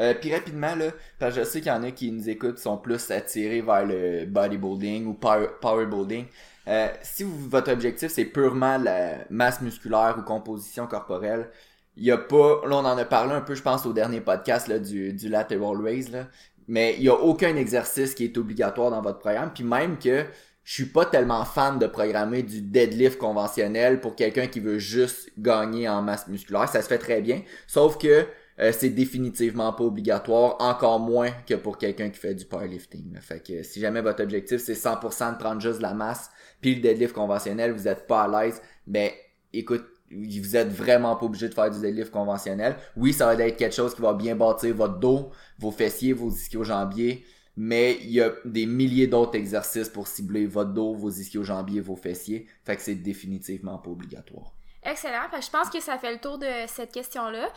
Euh, 0.00 0.12
puis 0.14 0.34
rapidement, 0.34 0.74
là, 0.74 0.90
parce 1.20 1.36
que 1.36 1.44
je 1.44 1.46
sais 1.46 1.60
qu'il 1.60 1.70
y 1.70 1.72
en 1.72 1.84
a 1.84 1.92
qui 1.92 2.10
nous 2.10 2.28
écoutent 2.28 2.58
sont 2.58 2.78
plus 2.78 3.12
attirés 3.12 3.60
vers 3.60 3.86
le 3.86 4.24
bodybuilding 4.24 5.06
ou 5.06 5.14
power, 5.14 5.50
powerbuilding. 5.60 6.26
Euh, 6.68 6.88
si 7.02 7.24
vous- 7.24 7.48
votre 7.48 7.70
objectif 7.72 8.10
c'est 8.10 8.24
purement 8.24 8.78
la 8.78 9.18
masse 9.30 9.60
musculaire 9.60 10.16
ou 10.18 10.22
composition 10.22 10.86
corporelle, 10.86 11.50
il 11.96 12.04
y 12.04 12.10
a 12.10 12.16
pas, 12.18 12.62
là 12.66 12.76
on 12.76 12.84
en 12.86 12.96
a 12.98 13.04
parlé 13.04 13.34
un 13.34 13.40
peu 13.42 13.54
je 13.54 13.62
pense 13.62 13.84
au 13.86 13.92
dernier 13.92 14.20
podcast 14.22 14.68
là, 14.68 14.78
du, 14.78 15.12
du 15.12 15.28
lateral 15.28 15.76
raise 15.82 16.10
là, 16.10 16.26
mais 16.66 16.94
il 16.96 17.04
y 17.04 17.08
a 17.10 17.14
aucun 17.14 17.54
exercice 17.56 18.14
qui 18.14 18.24
est 18.24 18.38
obligatoire 18.38 18.90
dans 18.90 19.02
votre 19.02 19.18
programme, 19.18 19.52
puis 19.54 19.62
même 19.64 19.98
que 19.98 20.24
je 20.64 20.72
suis 20.72 20.86
pas 20.86 21.04
tellement 21.04 21.44
fan 21.44 21.78
de 21.78 21.86
programmer 21.86 22.42
du 22.42 22.62
deadlift 22.62 23.18
conventionnel 23.18 24.00
pour 24.00 24.16
quelqu'un 24.16 24.46
qui 24.46 24.60
veut 24.60 24.78
juste 24.78 25.30
gagner 25.38 25.86
en 25.90 26.00
masse 26.00 26.26
musculaire, 26.28 26.68
ça 26.70 26.80
se 26.80 26.88
fait 26.88 26.96
très 26.98 27.20
bien, 27.20 27.42
sauf 27.66 27.98
que 27.98 28.26
euh, 28.60 28.72
c'est 28.72 28.90
définitivement 28.90 29.72
pas 29.72 29.84
obligatoire, 29.84 30.56
encore 30.60 31.00
moins 31.00 31.30
que 31.46 31.54
pour 31.54 31.76
quelqu'un 31.78 32.10
qui 32.10 32.18
fait 32.18 32.34
du 32.34 32.44
powerlifting. 32.44 33.16
Fait 33.20 33.40
que 33.40 33.62
si 33.62 33.80
jamais 33.80 34.00
votre 34.00 34.22
objectif 34.22 34.58
c'est 34.58 34.74
100% 34.74 35.34
de 35.34 35.38
prendre 35.38 35.60
juste 35.60 35.78
de 35.78 35.82
la 35.82 35.94
masse, 35.94 36.30
puis 36.60 36.76
le 36.76 36.80
deadlift 36.80 37.14
conventionnel, 37.14 37.72
vous 37.72 37.88
êtes 37.88 38.06
pas 38.06 38.22
à 38.22 38.44
l'aise, 38.44 38.62
ben 38.86 39.10
écoute, 39.52 39.84
vous 40.10 40.56
êtes 40.56 40.68
vraiment 40.68 41.16
pas 41.16 41.26
obligé 41.26 41.48
de 41.48 41.54
faire 41.54 41.70
du 41.70 41.80
deadlift 41.80 42.10
conventionnel. 42.10 42.76
Oui, 42.96 43.12
ça 43.12 43.26
va 43.26 43.34
être 43.34 43.56
quelque 43.56 43.74
chose 43.74 43.94
qui 43.94 44.02
va 44.02 44.12
bien 44.12 44.36
bâtir 44.36 44.74
votre 44.74 44.98
dos, 44.98 45.30
vos 45.58 45.70
fessiers, 45.70 46.12
vos 46.12 46.30
ischio-jambiers, 46.30 47.24
mais 47.56 47.98
il 48.02 48.10
y 48.10 48.20
a 48.20 48.32
des 48.44 48.66
milliers 48.66 49.06
d'autres 49.06 49.36
exercices 49.36 49.88
pour 49.88 50.06
cibler 50.06 50.46
votre 50.46 50.72
dos, 50.72 50.94
vos 50.94 51.10
ischio-jambiers, 51.10 51.80
vos 51.80 51.96
fessiers. 51.96 52.46
Fait 52.64 52.76
que 52.76 52.82
c'est 52.82 52.94
définitivement 52.94 53.78
pas 53.78 53.90
obligatoire. 53.90 54.52
Excellent. 54.82 55.26
Je 55.32 55.50
pense 55.50 55.70
que 55.70 55.80
ça 55.80 55.98
fait 55.98 56.12
le 56.12 56.18
tour 56.18 56.38
de 56.38 56.46
cette 56.66 56.92
question-là. 56.92 57.50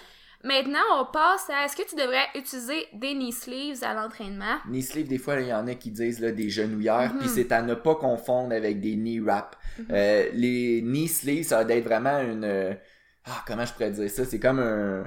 Maintenant, 0.44 0.80
on 1.00 1.06
passe 1.06 1.50
à 1.50 1.66
est-ce 1.66 1.76
que 1.76 1.88
tu 1.88 1.96
devrais 1.96 2.26
utiliser 2.36 2.88
des 2.94 3.14
knee 3.14 3.32
sleeves 3.32 3.84
à 3.84 3.94
l'entraînement? 3.94 4.58
Knee 4.68 4.82
sleeve, 4.84 5.08
des 5.08 5.18
fois, 5.18 5.40
il 5.42 5.48
y 5.48 5.54
en 5.54 5.68
a 5.68 5.74
qui 5.76 5.92
disent 5.92 6.20
là, 6.20 6.32
des 6.32 6.50
genouillères, 6.50 7.14
Mhm. 7.14 7.20
puis 7.20 7.28
c'est 7.30 7.52
à 7.52 7.62
ne 7.62 7.74
pas 7.74 7.96
confondre 7.96 8.54
avec 8.54 8.80
des 8.80 8.96
knee 8.96 9.20
wraps. 9.20 9.58
Mhm. 9.80 9.86
Euh, 9.92 10.30
les 10.34 10.82
knee 10.82 11.08
sleeves, 11.08 11.44
ça 11.46 11.64
va 11.64 11.74
être 11.74 11.84
vraiment 11.84 12.20
une... 12.20 12.44
euh, 12.44 12.74
Ah, 13.26 13.44
comment 13.46 13.66
je 13.66 13.74
pourrais 13.74 13.92
dire 13.92 14.10
ça? 14.10 14.24
C'est 14.26 14.40
comme 14.40 14.60
un... 14.60 15.04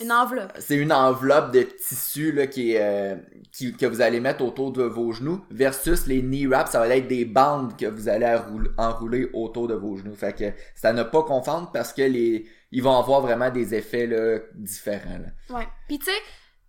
Une 0.00 0.12
enveloppe. 0.12 0.52
C'est 0.58 0.76
une 0.76 0.92
enveloppe 0.92 1.52
de 1.52 1.62
tissu 1.62 2.32
là, 2.32 2.46
qui 2.46 2.72
est, 2.72 2.82
euh, 2.82 3.16
qui, 3.50 3.72
que 3.74 3.86
vous 3.86 4.02
allez 4.02 4.20
mettre 4.20 4.44
autour 4.44 4.72
de 4.72 4.82
vos 4.82 5.12
genoux 5.12 5.42
versus 5.50 6.06
les 6.06 6.20
knee 6.20 6.46
wraps, 6.46 6.72
ça 6.72 6.80
va 6.80 6.88
être 6.94 7.08
des 7.08 7.24
bandes 7.24 7.76
que 7.78 7.86
vous 7.86 8.08
allez 8.08 8.38
enrouler, 8.76 9.30
autour 9.32 9.68
de 9.68 9.74
vos 9.74 9.96
genoux. 9.96 10.14
Fait 10.14 10.34
que 10.34 10.86
à 10.86 10.92
ne 10.92 11.02
pas 11.02 11.22
confondre 11.22 11.70
parce 11.72 11.92
que 11.92 12.02
les 12.02 12.46
ils 12.72 12.82
vont 12.82 12.98
avoir 12.98 13.20
vraiment 13.20 13.50
des 13.50 13.74
effets 13.74 14.06
là, 14.06 14.38
différents. 14.54 15.18
Là. 15.18 15.56
Ouais. 15.56 15.68
Puis 15.88 15.98
tu 15.98 16.06
sais, 16.06 16.22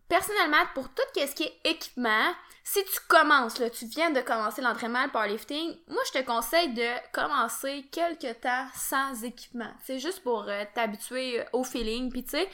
personnellement, 0.07 0.63
pour 0.73 0.89
tout 0.89 1.03
ce 1.15 1.35
qui 1.35 1.43
est 1.43 1.69
équipement, 1.69 2.33
si 2.63 2.83
tu 2.83 2.99
commences, 3.07 3.59
là, 3.59 3.69
tu 3.69 3.85
viens 3.85 4.11
de 4.11 4.19
commencer 4.19 4.61
l'entraînement, 4.61 5.03
le 5.05 5.09
powerlifting, 5.09 5.75
moi 5.87 6.01
je 6.07 6.19
te 6.19 6.25
conseille 6.25 6.73
de 6.73 7.11
commencer 7.13 7.85
quelques 7.91 8.41
temps 8.41 8.67
sans 8.75 9.23
équipement. 9.23 9.71
C'est 9.85 9.99
juste 9.99 10.21
pour 10.21 10.49
euh, 10.49 10.63
t'habituer 10.75 11.39
euh, 11.39 11.43
au 11.53 11.63
feeling. 11.63 12.11
Puis 12.11 12.25
tu 12.25 12.31
sais, 12.31 12.49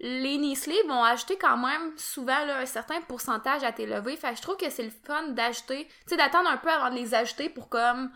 les 0.00 0.54
sleeves 0.54 0.86
vont 0.86 1.04
ajouter 1.04 1.38
quand 1.38 1.56
même 1.56 1.96
souvent 1.96 2.44
là, 2.44 2.58
un 2.58 2.66
certain 2.66 3.00
pourcentage 3.02 3.62
à 3.62 3.72
tes 3.72 3.86
levées. 3.86 4.16
Fait 4.16 4.30
que 4.30 4.36
je 4.36 4.42
trouve 4.42 4.56
que 4.56 4.70
c'est 4.70 4.82
le 4.82 4.90
fun 4.90 5.28
d'ajouter, 5.28 5.86
tu 5.86 5.94
sais, 6.08 6.16
d'attendre 6.16 6.50
un 6.50 6.56
peu 6.56 6.70
avant 6.70 6.90
de 6.90 6.96
les 6.96 7.14
ajouter 7.14 7.48
pour 7.48 7.68
comme, 7.68 8.10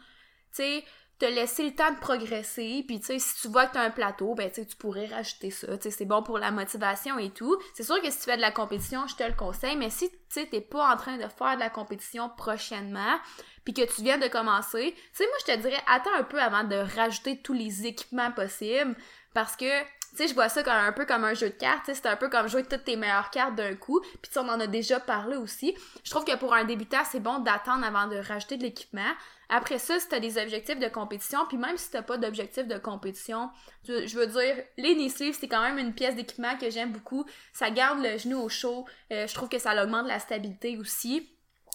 tu 0.55 0.63
sais, 0.63 0.85
te 1.19 1.25
laisser 1.25 1.65
le 1.65 1.75
temps 1.75 1.91
de 1.91 1.99
progresser. 1.99 2.85
Puis, 2.87 3.01
tu 3.01 3.07
sais, 3.07 3.19
si 3.19 3.43
tu 3.43 3.49
vois 3.49 3.67
que 3.67 3.73
tu 3.73 3.79
as 3.79 3.83
un 3.83 3.91
plateau, 3.91 4.35
ben, 4.35 4.51
tu 4.51 4.65
pourrais 4.77 5.07
rajouter 5.07 5.51
ça. 5.51 5.67
C'est 5.81 6.05
bon 6.05 6.23
pour 6.23 6.39
la 6.39 6.51
motivation 6.51 7.19
et 7.19 7.31
tout. 7.31 7.59
C'est 7.75 7.83
sûr 7.83 8.01
que 8.01 8.11
si 8.11 8.19
tu 8.19 8.25
fais 8.25 8.37
de 8.37 8.43
la 8.43 8.53
compétition, 8.53 9.07
je 9.09 9.17
te 9.17 9.25
le 9.25 9.35
conseille. 9.35 9.77
Mais 9.77 9.91
si, 9.91 10.11
tu 10.11 10.17
sais, 10.29 10.47
t'es 10.47 10.61
pas 10.61 10.93
en 10.93 10.97
train 10.97 11.17
de 11.17 11.27
faire 11.27 11.57
de 11.57 11.61
la 11.61 11.71
compétition 11.71 12.31
prochainement, 12.37 13.19
puis 13.65 13.75
que 13.75 13.83
tu 13.83 14.03
viens 14.03 14.19
de 14.19 14.29
commencer, 14.29 14.95
tu 14.95 15.03
sais, 15.13 15.27
moi, 15.27 15.37
je 15.41 15.53
te 15.53 15.59
dirais, 15.59 15.83
attends 15.89 16.15
un 16.15 16.23
peu 16.23 16.41
avant 16.41 16.65
de 16.65 16.77
rajouter 16.77 17.43
tous 17.43 17.53
les 17.53 17.87
équipements 17.87 18.31
possibles. 18.31 18.97
Parce 19.35 19.57
que 19.57 19.67
sais, 20.19 20.29
je 20.29 20.35
vois 20.35 20.49
ça 20.49 20.63
comme, 20.63 20.73
un 20.73 20.93
peu 20.93 21.07
comme 21.07 21.25
un 21.25 21.35
jeu 21.35 21.49
de 21.49 21.55
cartes, 21.55 21.91
c'est 21.93 22.07
un 22.07 22.17
peu 22.17 22.29
comme 22.29 22.49
jouer 22.49 22.65
toutes 22.65 22.85
tes 22.85 22.97
meilleures 22.97 23.31
cartes 23.31 23.55
d'un 23.55 23.75
coup, 23.75 24.01
puis 24.23 24.31
on 24.37 24.49
en 24.49 24.61
a 24.61 24.67
déjà 24.67 25.01
parlé 25.01 25.37
aussi. 25.37 25.77
Je 26.05 26.11
trouve 26.11 26.25
que 26.25 26.37
pour 26.37 26.55
un 26.55 26.65
débutant, 26.65 27.05
c'est 27.11 27.21
bon 27.21 27.39
d'attendre 27.39 27.85
avant 27.85 28.07
de 28.07 28.17
rajouter 28.17 28.57
de 28.57 28.63
l'équipement. 28.63 29.13
Après 29.51 29.79
ça, 29.79 29.99
si 29.99 30.09
t'as 30.09 30.21
des 30.21 30.37
objectifs 30.37 30.79
de 30.79 30.89
compétition, 30.89 31.47
puis 31.49 31.57
même 31.57 31.77
si 31.79 31.91
t'as 31.91 32.03
pas 32.03 32.19
d'objectif 32.19 32.67
de 32.67 32.77
compétition, 32.77 33.49
je 33.85 34.15
veux 34.15 34.27
dire, 34.27 34.57
les 34.77 35.09
sleeves, 35.09 35.37
c'est 35.39 35.49
quand 35.49 35.63
même 35.63 35.79
une 35.79 35.95
pièce 35.95 36.15
d'équipement 36.15 36.57
que 36.59 36.69
j'aime 36.69 36.93
beaucoup. 36.93 37.25
Ça 37.55 37.71
garde 37.71 38.01
le 38.03 38.19
genou 38.19 38.39
au 38.43 38.49
chaud. 38.51 38.85
Euh, 39.11 39.27
je 39.27 39.35
trouve 39.35 39.49
que 39.49 39.59
ça 39.59 39.83
augmente 39.83 40.07
la 40.07 40.19
stabilité 40.19 40.77
aussi. 40.77 41.31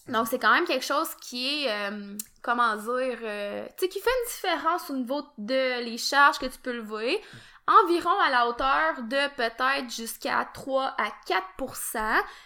Donc, 0.07 0.27
c'est 0.27 0.38
quand 0.38 0.53
même 0.53 0.65
quelque 0.65 0.85
chose 0.85 1.15
qui 1.21 1.63
est, 1.63 1.71
euh, 1.71 2.17
comment 2.41 2.75
dire, 2.75 3.17
euh, 3.23 3.65
tu 3.77 3.85
sais, 3.85 3.89
qui 3.89 4.00
fait 4.00 4.09
une 4.09 4.29
différence 4.29 4.89
au 4.89 4.97
niveau 4.97 5.23
de 5.38 5.97
charges 5.97 6.39
que 6.39 6.45
tu 6.45 6.59
peux 6.59 6.73
lever 6.73 7.21
environ 7.67 8.20
à 8.20 8.29
la 8.29 8.48
hauteur 8.48 9.03
de 9.03 9.36
peut-être 9.36 9.89
jusqu'à 9.89 10.48
3 10.53 10.96
à 10.98 11.10
4% 11.27 11.51
Tu 11.60 12.00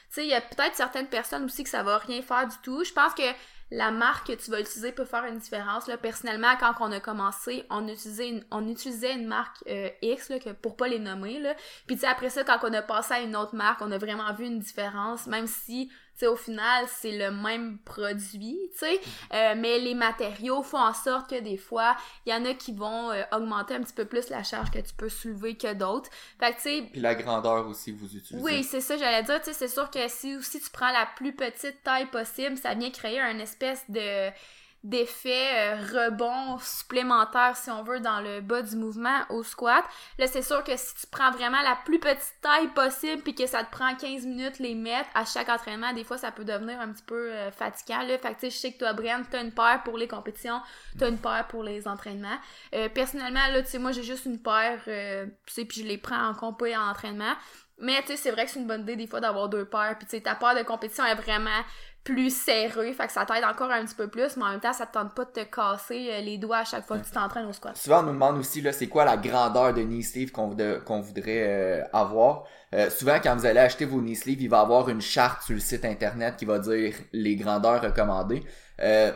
sais, 0.10 0.26
il 0.26 0.30
y 0.30 0.34
a 0.34 0.42
peut-être 0.42 0.76
certaines 0.76 1.08
personnes 1.08 1.46
aussi 1.46 1.64
que 1.64 1.70
ça 1.70 1.84
va 1.84 1.98
rien 1.98 2.22
faire 2.22 2.48
du 2.48 2.58
tout. 2.62 2.84
Je 2.84 2.94
pense 2.94 3.14
que 3.14 3.24
la 3.70 3.92
marque 3.92 4.28
que 4.28 4.34
tu 4.34 4.50
vas 4.50 4.62
utiliser 4.62 4.92
peut 4.92 5.06
faire 5.06 5.26
une 5.26 5.40
différence. 5.40 5.88
Là, 5.88 5.98
personnellement, 5.98 6.56
quand 6.60 6.74
on 6.80 6.92
a 6.92 7.00
commencé, 7.00 7.66
on 7.70 7.88
utilisait 7.88 8.30
une, 8.30 9.28
marque 9.28 9.58
euh, 9.68 9.90
X 10.02 10.30
là, 10.30 10.40
que, 10.40 10.52
pour 10.52 10.78
pas 10.78 10.88
les 10.88 11.00
nommer. 11.00 11.40
Là. 11.40 11.56
Puis 11.86 12.06
après 12.06 12.30
ça, 12.30 12.44
quand 12.44 12.60
on 12.64 12.74
a 12.74 12.82
passé 12.82 13.16
à 13.16 13.20
une 13.20 13.36
autre 13.36 13.56
marque, 13.56 13.82
on 13.82 13.92
a 13.92 13.98
vraiment 13.98 14.34
vu 14.34 14.46
une 14.46 14.60
différence, 14.60 15.28
même 15.28 15.48
si 15.48 15.92
au 16.26 16.36
final, 16.36 16.86
c'est 16.88 17.16
le 17.16 17.32
même 17.32 17.78
produit, 17.80 18.58
tu 18.72 18.80
sais. 18.80 19.00
Euh, 19.34 19.54
mais 19.58 19.78
les 19.80 19.94
matériaux 19.94 20.64
font 20.64 20.80
en 20.80 20.94
sorte 20.94 21.30
que 21.30 21.40
des 21.40 21.58
fois, 21.58 21.96
il 22.26 22.34
y 22.34 22.36
en 22.36 22.46
a 22.46 22.54
qui 22.54 22.74
vont 22.74 23.12
euh, 23.12 23.24
augmenter 23.32 23.76
un 23.76 23.82
petit 23.82 23.94
peu 23.94 24.06
plus 24.06 24.30
la 24.30 24.44
charge 24.44 24.72
que 24.72 24.80
tu 24.80 24.94
peux 24.96 25.10
soulever 25.10 25.56
que 25.56 25.74
d'autres. 25.74 26.10
Fait 26.40 26.52
que, 26.52 26.56
tu 26.56 26.62
sais... 26.62 26.84
Puis 26.92 27.02
la 27.02 27.14
grandeur 27.14 27.68
aussi, 27.68 27.92
vous 27.92 28.16
utilisez. 28.16 28.44
Oui, 28.44 28.64
c'est 28.64 28.82
ça, 28.82 28.98
j'allais 28.98 29.24
dire, 29.24 29.40
tu 29.40 29.46
sais, 29.46 29.54
c'est 29.54 29.68
sûr 29.68 29.92
que 29.92 30.08
si, 30.08 30.42
si 30.42 30.60
tu 30.60 30.70
prends 30.72 30.92
la 30.92 31.08
plus 31.16 31.36
petite 31.36 31.84
taille 31.84 32.08
possible, 32.08 32.58
ça 32.58 32.74
vient 32.74 32.90
créer 32.90 33.20
un 33.20 33.38
espèce 33.40 33.84
de 33.90 34.32
d'effet 34.84 35.74
euh, 35.74 35.76
rebond 35.76 36.58
supplémentaire, 36.60 37.58
si 37.58 37.70
on 37.70 37.84
veut, 37.84 38.00
dans 38.00 38.22
le 38.22 38.42
bas 38.42 38.62
du 38.62 38.76
mouvement 38.76 39.20
au 39.30 39.44
squat. 39.44 39.84
Là, 40.18 40.28
c'est 40.28 40.42
sûr 40.42 40.64
que 40.64 40.78
si 40.78 40.96
tu 40.96 41.08
prends 41.08 41.32
vraiment 41.32 41.62
la 41.62 41.78
plus 41.84 42.00
petite 42.00 42.36
taille 42.42 42.68
possible 42.70 43.22
puis 43.22 43.36
que 43.36 43.48
ça 43.48 43.64
te 43.64 43.72
prend 43.72 43.96
15 43.96 44.26
minutes 44.26 44.60
les 44.60 44.76
mettre 44.76 45.10
à 45.16 45.26
chaque 45.26 45.50
entraînement, 45.50 45.94
des 45.94 46.04
fois, 46.04 46.18
ça 46.18 46.32
peut 46.32 46.46
devenir 46.46 46.80
un 46.80 46.92
petit 46.92 47.04
peu 47.04 47.32
euh, 47.32 47.52
fatigant. 47.52 48.02
Là. 48.04 48.18
Fait 48.18 48.38
je 48.42 48.50
sais 48.50 48.72
que 48.72 48.80
toi, 48.80 48.94
Brian, 48.94 49.22
t'as 49.30 49.44
une 49.44 49.52
paire 49.52 49.82
pour 49.84 49.98
les 49.98 50.08
compétitions, 50.08 50.62
t'as 50.98 51.10
une 51.10 51.18
paire 51.18 51.48
pour 51.50 51.64
les 51.64 51.88
entraînements. 51.88 52.38
Euh, 52.74 52.88
personnellement, 52.90 53.48
là, 53.52 53.62
tu 53.64 53.70
sais, 53.70 53.80
moi, 53.80 53.92
j'ai 53.92 54.04
juste 54.04 54.26
une 54.26 54.42
paire, 54.42 54.80
tu 54.86 55.54
sais, 55.54 55.66
puis 55.66 55.82
je 55.82 55.88
les 55.88 55.98
prends 55.98 56.28
en 56.28 56.34
compé 56.34 56.78
en 56.78 56.90
entraînement. 56.90 57.34
Mais 57.80 58.02
tu 58.02 58.08
sais, 58.08 58.18
c'est 58.18 58.32
vrai 58.32 58.46
que 58.46 58.52
c'est 58.52 58.60
une 58.60 58.68
bonne 58.68 58.82
idée 58.82 58.96
des 58.96 59.06
fois 59.06 59.20
d'avoir 59.20 59.50
deux 59.50 59.66
paires. 59.66 59.96
Puis 59.98 60.08
tu 60.08 60.18
sais, 60.18 60.22
ta 60.22 60.36
paire 60.36 60.56
de 60.56 60.64
compétition 60.64 61.06
est 61.06 61.16
vraiment 61.16 61.62
plus 62.08 62.34
serré, 62.34 62.94
fait 62.94 63.08
que 63.08 63.12
ça 63.12 63.26
t'aide 63.26 63.44
encore 63.44 63.70
un 63.70 63.84
petit 63.84 63.94
peu 63.94 64.08
plus, 64.08 64.38
mais 64.38 64.44
en 64.44 64.52
même 64.52 64.60
temps, 64.62 64.72
ça 64.72 64.86
te 64.86 64.94
tente 64.94 65.14
pas 65.14 65.26
de 65.26 65.30
te 65.32 65.44
casser 65.44 66.10
euh, 66.10 66.22
les 66.22 66.38
doigts 66.38 66.60
à 66.60 66.64
chaque 66.64 66.88
fois 66.88 66.98
que 66.98 67.06
tu 67.06 67.12
t'entraînes 67.12 67.48
au 67.48 67.52
squat. 67.52 67.76
Souvent, 67.76 68.00
on 68.00 68.04
nous 68.04 68.14
demande 68.14 68.38
aussi, 68.38 68.62
là, 68.62 68.72
c'est 68.72 68.88
quoi 68.88 69.04
la 69.04 69.18
grandeur 69.18 69.74
de 69.74 69.82
knee 69.82 70.04
sleeve 70.04 70.32
qu'on 70.32 71.02
voudrait 71.02 71.24
euh, 71.28 71.84
avoir. 71.92 72.46
Euh, 72.74 72.90
souvent, 72.90 73.18
quand 73.22 73.36
vous 73.36 73.46
allez 73.46 73.60
acheter 73.60 73.84
vos 73.84 74.00
knee 74.00 74.16
sleeves, 74.16 74.42
il 74.42 74.50
va 74.50 74.60
y 74.60 74.62
avoir 74.62 74.88
une 74.88 75.02
charte 75.02 75.44
sur 75.44 75.56
le 75.56 75.60
site 75.60 75.84
internet 75.84 76.38
qui 76.38 76.46
va 76.46 76.60
dire 76.60 76.94
les 77.12 77.36
grandeurs 77.36 77.82
recommandées. 77.82 78.42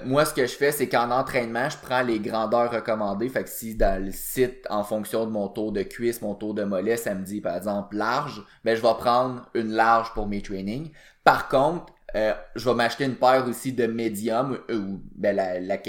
moi, 0.06 0.26
ce 0.26 0.34
que 0.34 0.46
je 0.46 0.56
fais, 0.56 0.74
c'est 0.74 0.90
qu'en 0.90 1.12
entraînement, 1.12 1.70
je 1.70 1.78
prends 1.78 2.02
les 2.02 2.20
grandeurs 2.20 2.72
recommandées. 2.72 3.30
Fait 3.30 3.46
que 3.46 3.50
si 3.50 3.76
dans 3.76 4.04
le 4.04 4.12
site, 4.12 4.68
en 4.70 4.84
fonction 4.84 5.26
de 5.26 5.32
mon 5.32 5.48
tour 5.48 5.72
de 5.72 5.84
cuisse, 5.84 6.22
mon 6.22 6.36
tour 6.36 6.54
de 6.54 6.66
mollet, 6.66 6.98
ça 6.98 7.16
me 7.16 7.24
dit, 7.24 7.40
par 7.40 7.56
exemple, 7.56 7.96
large, 7.96 8.44
ben, 8.66 8.76
je 8.76 8.82
vais 8.82 8.96
prendre 8.96 9.48
une 9.54 9.72
large 9.72 10.14
pour 10.14 10.28
mes 10.28 10.42
trainings. 10.42 10.92
Par 11.24 11.48
contre, 11.48 11.94
euh, 12.16 12.34
je 12.56 12.70
vais 12.70 12.76
m'acheter 12.76 13.06
une 13.06 13.16
paire 13.16 13.46
aussi 13.48 13.74
de 13.74 13.86
médium 13.88 14.60
euh, 14.70 14.78
ou 14.78 15.02
ben, 15.16 15.36
la, 15.36 15.60
la, 15.60 15.80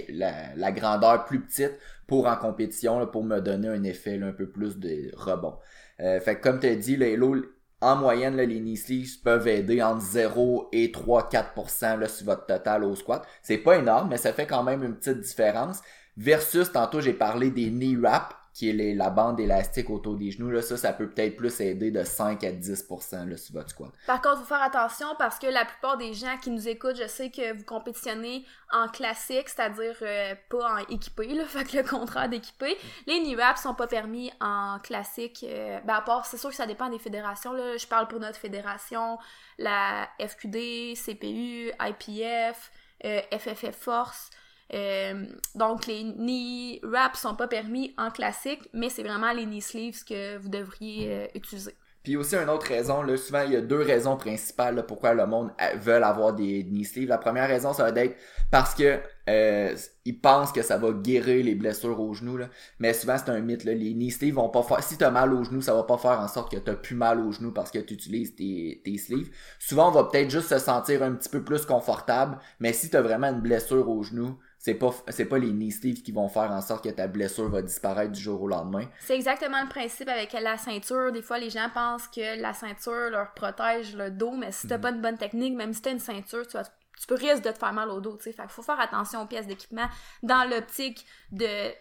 la, 0.54 0.72
grandeur 0.72 1.24
plus 1.24 1.40
petite 1.40 1.72
pour 2.06 2.26
en 2.26 2.36
compétition 2.36 3.06
pour 3.06 3.24
me 3.24 3.40
donner 3.40 3.68
un 3.68 3.82
effet 3.82 4.20
un 4.22 4.32
peu 4.32 4.48
plus 4.48 4.78
de 4.78 5.10
rebond. 5.16 5.56
Euh, 6.00 6.20
fait 6.20 6.36
que 6.36 6.42
comme 6.42 6.60
tu 6.60 6.68
as 6.68 6.76
dit, 6.76 6.96
le 6.96 7.54
en 7.80 7.96
moyenne, 7.96 8.36
les 8.36 8.60
knee 8.60 8.76
sleeves 8.76 9.20
peuvent 9.24 9.48
aider 9.48 9.82
entre 9.82 10.02
0 10.02 10.68
et 10.72 10.92
3-4% 10.92 12.08
sur 12.08 12.26
votre 12.26 12.46
total 12.46 12.84
au 12.84 12.94
squat. 12.94 13.26
C'est 13.42 13.58
pas 13.58 13.78
énorme, 13.78 14.10
mais 14.10 14.18
ça 14.18 14.32
fait 14.32 14.46
quand 14.46 14.62
même 14.62 14.84
une 14.84 14.94
petite 14.94 15.20
différence. 15.20 15.80
Versus, 16.16 16.70
tantôt 16.70 17.00
j'ai 17.00 17.12
parlé 17.12 17.50
des 17.50 17.70
knee 17.70 17.96
wraps 17.96 18.36
qui 18.54 18.68
est 18.68 18.94
la 18.94 19.08
bande 19.08 19.40
élastique 19.40 19.88
autour 19.88 20.16
des 20.16 20.30
genoux, 20.30 20.50
là, 20.50 20.60
ça, 20.60 20.76
ça 20.76 20.92
peut 20.92 21.08
peut-être 21.08 21.36
plus 21.36 21.58
aider 21.60 21.90
de 21.90 22.04
5 22.04 22.44
à 22.44 22.52
10% 22.52 23.28
là, 23.28 23.36
sur 23.38 23.54
votre 23.54 23.70
squat. 23.70 23.90
Par 24.06 24.20
contre, 24.20 24.36
il 24.36 24.40
faut 24.40 24.54
faire 24.54 24.62
attention 24.62 25.06
parce 25.18 25.38
que 25.38 25.46
la 25.46 25.64
plupart 25.64 25.96
des 25.96 26.12
gens 26.12 26.36
qui 26.42 26.50
nous 26.50 26.68
écoutent, 26.68 26.96
je 26.96 27.06
sais 27.06 27.30
que 27.30 27.56
vous 27.56 27.64
compétitionnez 27.64 28.44
en 28.70 28.88
classique, 28.88 29.48
c'est-à-dire 29.48 29.96
euh, 30.02 30.34
pas 30.50 30.74
en 30.74 30.78
équipé, 30.92 31.28
là, 31.28 31.44
fait 31.46 31.64
que 31.64 31.78
le 31.78 31.82
contraire 31.82 32.28
d'équipé. 32.28 32.76
Les 33.06 33.20
knee 33.20 33.36
wraps 33.36 33.62
sont 33.62 33.74
pas 33.74 33.86
permis 33.86 34.30
en 34.40 34.78
classique. 34.82 35.46
Euh, 35.48 35.80
ben 35.86 35.94
à 35.94 36.02
part, 36.02 36.26
c'est 36.26 36.36
sûr 36.38 36.50
que 36.50 36.56
ça 36.56 36.66
dépend 36.66 36.90
des 36.90 36.98
fédérations. 36.98 37.52
Là. 37.52 37.78
Je 37.78 37.86
parle 37.86 38.06
pour 38.06 38.20
notre 38.20 38.38
fédération, 38.38 39.18
la 39.58 40.08
FQD, 40.20 40.94
CPU, 40.94 41.72
IPF, 41.80 42.70
euh, 43.04 43.20
FFF 43.32 43.76
Force. 43.76 44.30
Euh, 44.74 45.26
donc 45.54 45.86
les 45.86 46.02
knee 46.02 46.80
wraps 46.82 47.20
sont 47.20 47.34
pas 47.34 47.48
permis 47.48 47.94
en 47.98 48.10
classique, 48.10 48.68
mais 48.72 48.88
c'est 48.88 49.02
vraiment 49.02 49.32
les 49.32 49.44
knee 49.44 49.60
sleeves 49.60 50.04
que 50.04 50.38
vous 50.38 50.48
devriez 50.48 51.12
euh, 51.12 51.26
utiliser. 51.34 51.74
Puis 52.02 52.16
aussi 52.16 52.34
une 52.34 52.48
autre 52.48 52.66
raison, 52.66 53.02
là, 53.02 53.16
souvent 53.16 53.42
il 53.42 53.52
y 53.52 53.56
a 53.56 53.60
deux 53.60 53.80
raisons 53.80 54.16
principales 54.16 54.84
pourquoi 54.88 55.14
le 55.14 55.24
monde 55.24 55.52
veut 55.76 56.02
avoir 56.02 56.32
des 56.32 56.64
knee 56.64 56.84
sleeves. 56.84 57.08
La 57.08 57.18
première 57.18 57.46
raison, 57.46 57.72
ça 57.72 57.88
va 57.88 58.00
être 58.00 58.16
parce 58.50 58.74
que 58.74 58.98
euh, 59.28 59.76
ils 60.04 60.20
pensent 60.20 60.50
que 60.50 60.62
ça 60.62 60.78
va 60.78 60.90
guérir 60.90 61.44
les 61.44 61.54
blessures 61.54 62.00
aux 62.00 62.12
genoux. 62.12 62.36
Là. 62.36 62.48
Mais 62.80 62.92
souvent 62.92 63.16
c'est 63.18 63.30
un 63.30 63.40
mythe. 63.40 63.62
Les 63.62 63.94
knee 63.94 64.10
sleeves 64.10 64.34
vont 64.34 64.48
pas 64.48 64.64
faire. 64.64 64.82
Si 64.82 64.98
t'as 64.98 65.12
mal 65.12 65.32
aux 65.32 65.44
genoux, 65.44 65.60
ça 65.60 65.74
va 65.74 65.84
pas 65.84 65.96
faire 65.96 66.18
en 66.18 66.26
sorte 66.26 66.50
que 66.50 66.58
t'as 66.58 66.74
plus 66.74 66.96
mal 66.96 67.20
aux 67.20 67.30
genoux 67.30 67.52
parce 67.52 67.70
que 67.70 67.78
tu 67.78 67.94
utilises 67.94 68.34
tes, 68.34 68.82
tes 68.84 68.98
sleeves. 68.98 69.30
Souvent 69.60 69.88
on 69.88 69.92
va 69.92 70.04
peut-être 70.04 70.30
juste 70.30 70.48
se 70.48 70.58
sentir 70.58 71.04
un 71.04 71.12
petit 71.12 71.28
peu 71.28 71.44
plus 71.44 71.64
confortable, 71.64 72.36
mais 72.58 72.72
si 72.72 72.90
t'as 72.90 73.00
vraiment 73.00 73.28
une 73.28 73.42
blessure 73.42 73.88
aux 73.88 74.02
genoux, 74.02 74.36
c'est 74.64 74.74
pas 74.74 74.94
c'est 75.08 75.24
pas 75.24 75.38
les 75.38 75.50
knee 75.50 75.72
sleeves 75.72 76.02
qui 76.02 76.12
vont 76.12 76.28
faire 76.28 76.52
en 76.52 76.60
sorte 76.60 76.84
que 76.84 76.90
ta 76.90 77.08
blessure 77.08 77.48
va 77.48 77.62
disparaître 77.62 78.12
du 78.12 78.20
jour 78.20 78.40
au 78.40 78.46
lendemain. 78.46 78.86
C'est 79.00 79.16
exactement 79.16 79.60
le 79.60 79.68
principe 79.68 80.08
avec 80.08 80.32
la 80.34 80.56
ceinture. 80.56 81.10
Des 81.10 81.20
fois, 81.20 81.38
les 81.38 81.50
gens 81.50 81.68
pensent 81.74 82.06
que 82.06 82.40
la 82.40 82.54
ceinture 82.54 83.10
leur 83.10 83.34
protège 83.34 83.96
le 83.96 84.12
dos, 84.12 84.30
mais 84.30 84.52
si 84.52 84.68
t'as 84.68 84.76
mhm. 84.76 84.82
pas 84.82 84.92
de 84.92 85.00
bonne 85.00 85.18
technique, 85.18 85.56
même 85.56 85.72
si 85.72 85.82
t'as 85.82 85.90
une 85.90 85.98
ceinture, 85.98 86.46
tu 86.46 86.56
vas 86.56 86.62
tu 86.62 87.08
peux 87.08 87.16
risquer 87.16 87.40
de 87.40 87.50
te 87.50 87.58
faire 87.58 87.72
mal 87.72 87.88
au 87.88 88.00
dos, 88.00 88.16
tu 88.16 88.24
sais. 88.24 88.32
Fait 88.32 88.42
qu'il 88.42 88.52
faut 88.52 88.62
faire 88.62 88.78
attention 88.78 89.22
aux 89.22 89.26
pièces 89.26 89.48
d'équipement 89.48 89.88
dans 90.22 90.48
l'optique 90.48 91.04
de, 91.32 91.72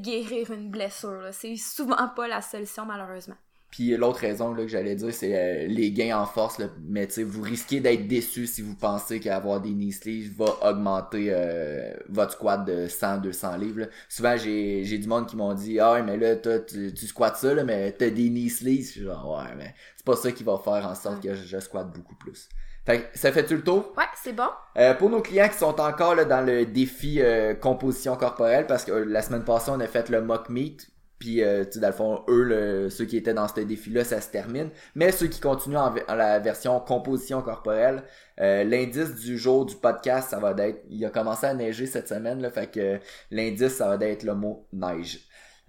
guérir 0.00 0.50
une 0.50 0.70
blessure. 0.70 1.28
C'est 1.32 1.56
souvent 1.56 2.08
pas 2.16 2.28
la 2.28 2.40
solution, 2.40 2.86
malheureusement. 2.86 3.36
Puis 3.72 3.96
l'autre 3.96 4.20
raison 4.20 4.52
là, 4.52 4.64
que 4.64 4.68
j'allais 4.68 4.94
dire, 4.94 5.14
c'est 5.14 5.34
euh, 5.34 5.66
les 5.66 5.92
gains 5.92 6.18
en 6.18 6.26
force. 6.26 6.58
Là. 6.58 6.66
Mais 6.86 7.08
vous 7.24 7.40
risquez 7.40 7.80
d'être 7.80 8.06
déçu 8.06 8.46
si 8.46 8.60
vous 8.60 8.76
pensez 8.76 9.18
qu'avoir 9.18 9.62
des 9.62 9.70
knee 9.70 9.92
sleeves 9.92 10.36
va 10.36 10.70
augmenter 10.70 11.28
euh, 11.30 11.90
votre 12.10 12.32
squat 12.32 12.66
de 12.66 12.86
100-200 12.86 13.58
livres. 13.58 13.88
Souvent, 14.10 14.36
j'ai, 14.36 14.84
j'ai 14.84 14.98
du 14.98 15.08
monde 15.08 15.26
qui 15.26 15.36
m'ont 15.36 15.54
dit 15.54 15.80
«Ah 15.80 16.02
mais 16.02 16.18
là, 16.18 16.36
toi, 16.36 16.58
tu, 16.58 16.92
tu 16.92 17.06
squattes 17.06 17.36
ça, 17.36 17.54
là, 17.54 17.64
mais 17.64 17.92
t'as 17.92 18.10
des 18.10 18.28
knee 18.28 18.50
sleeves.» 18.50 18.92
genre 19.02 19.38
«Ouais, 19.38 19.54
mais 19.56 19.74
c'est 19.96 20.04
pas 20.04 20.16
ça 20.16 20.30
qui 20.30 20.44
va 20.44 20.60
faire 20.62 20.86
en 20.86 20.94
sorte 20.94 21.22
que 21.22 21.34
je, 21.34 21.46
je 21.46 21.58
squatte 21.58 21.90
beaucoup 21.94 22.14
plus.» 22.16 22.50
Fait 22.84 23.08
ça 23.14 23.32
fait-tu 23.32 23.56
le 23.56 23.62
tour? 23.62 23.94
Ouais, 23.96 24.04
c'est 24.22 24.34
bon. 24.34 24.48
Euh, 24.76 24.92
pour 24.92 25.08
nos 25.08 25.22
clients 25.22 25.48
qui 25.48 25.56
sont 25.56 25.80
encore 25.80 26.16
là, 26.16 26.24
dans 26.26 26.44
le 26.44 26.66
défi 26.66 27.22
composition 27.60 28.16
corporelle, 28.16 28.66
parce 28.66 28.84
que 28.84 28.92
la 28.92 29.22
semaine 29.22 29.44
passée, 29.44 29.70
on 29.70 29.80
a 29.80 29.86
fait 29.86 30.10
le 30.10 30.20
mock 30.20 30.50
meet, 30.50 30.91
puis, 31.22 31.40
euh, 31.40 31.64
tu 31.64 31.74
sais, 31.74 31.78
dans 31.78 31.86
le 31.86 31.92
fond, 31.92 32.24
eux, 32.26 32.90
ceux 32.90 33.04
qui 33.04 33.16
étaient 33.16 33.32
dans 33.32 33.46
ce 33.46 33.60
défi-là, 33.60 34.02
ça 34.02 34.20
se 34.20 34.28
termine. 34.28 34.70
Mais 34.96 35.12
ceux 35.12 35.28
qui 35.28 35.38
continuent 35.38 35.76
en, 35.76 35.94
la 36.08 36.40
version 36.40 36.80
composition 36.80 37.42
corporelle, 37.42 38.02
euh, 38.40 38.64
l'indice 38.64 39.14
du 39.14 39.38
jour 39.38 39.64
du 39.64 39.76
podcast, 39.76 40.30
ça 40.30 40.40
va 40.40 40.50
être... 40.66 40.82
Il 40.90 41.04
a 41.04 41.10
commencé 41.10 41.46
à 41.46 41.54
neiger 41.54 41.86
cette 41.86 42.08
semaine, 42.08 42.42
là, 42.42 42.50
fait 42.50 42.66
que 42.66 42.98
l'indice, 43.30 43.76
ça 43.76 43.96
va 43.96 44.04
être 44.04 44.24
le 44.24 44.34
mot 44.34 44.66
neige. 44.72 45.20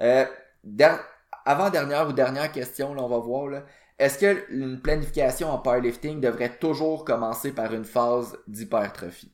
Euh, 0.02 0.26
avant-dernière 1.46 2.10
ou 2.10 2.14
dernière 2.14 2.52
question, 2.52 2.96
là, 2.96 3.04
on 3.04 3.08
va 3.08 3.20
voir, 3.20 3.46
là. 3.46 3.64
est-ce 4.00 4.18
que 4.18 4.52
une 4.52 4.82
planification 4.82 5.52
en 5.52 5.60
powerlifting 5.60 6.20
devrait 6.20 6.58
toujours 6.58 7.06
commencer 7.06 7.52
par 7.52 7.76
une 7.76 7.86
phase 7.86 8.36
d'hypertrophie? 8.48 9.32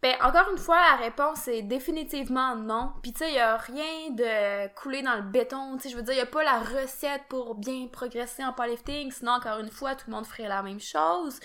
Ben, 0.00 0.14
encore 0.22 0.48
une 0.52 0.58
fois, 0.58 0.80
la 0.80 0.96
réponse 0.96 1.48
est 1.48 1.62
définitivement 1.62 2.54
non. 2.54 2.92
Puis, 3.02 3.12
tu 3.12 3.18
sais, 3.18 3.32
il 3.32 3.38
a 3.38 3.56
rien 3.56 4.10
de 4.10 4.68
coulé 4.74 5.02
dans 5.02 5.16
le 5.16 5.22
béton. 5.22 5.76
Tu 5.76 5.84
sais, 5.84 5.88
je 5.90 5.96
veux 5.96 6.02
dire, 6.02 6.14
il 6.14 6.20
a 6.20 6.26
pas 6.26 6.44
la 6.44 6.60
recette 6.60 7.22
pour 7.28 7.56
bien 7.56 7.88
progresser 7.88 8.44
en 8.44 8.52
powerlifting. 8.52 9.10
Sinon, 9.10 9.32
encore 9.32 9.58
une 9.58 9.70
fois, 9.70 9.96
tout 9.96 10.04
le 10.08 10.14
monde 10.14 10.26
ferait 10.26 10.46
la 10.46 10.62
même 10.62 10.78
chose. 10.78 11.40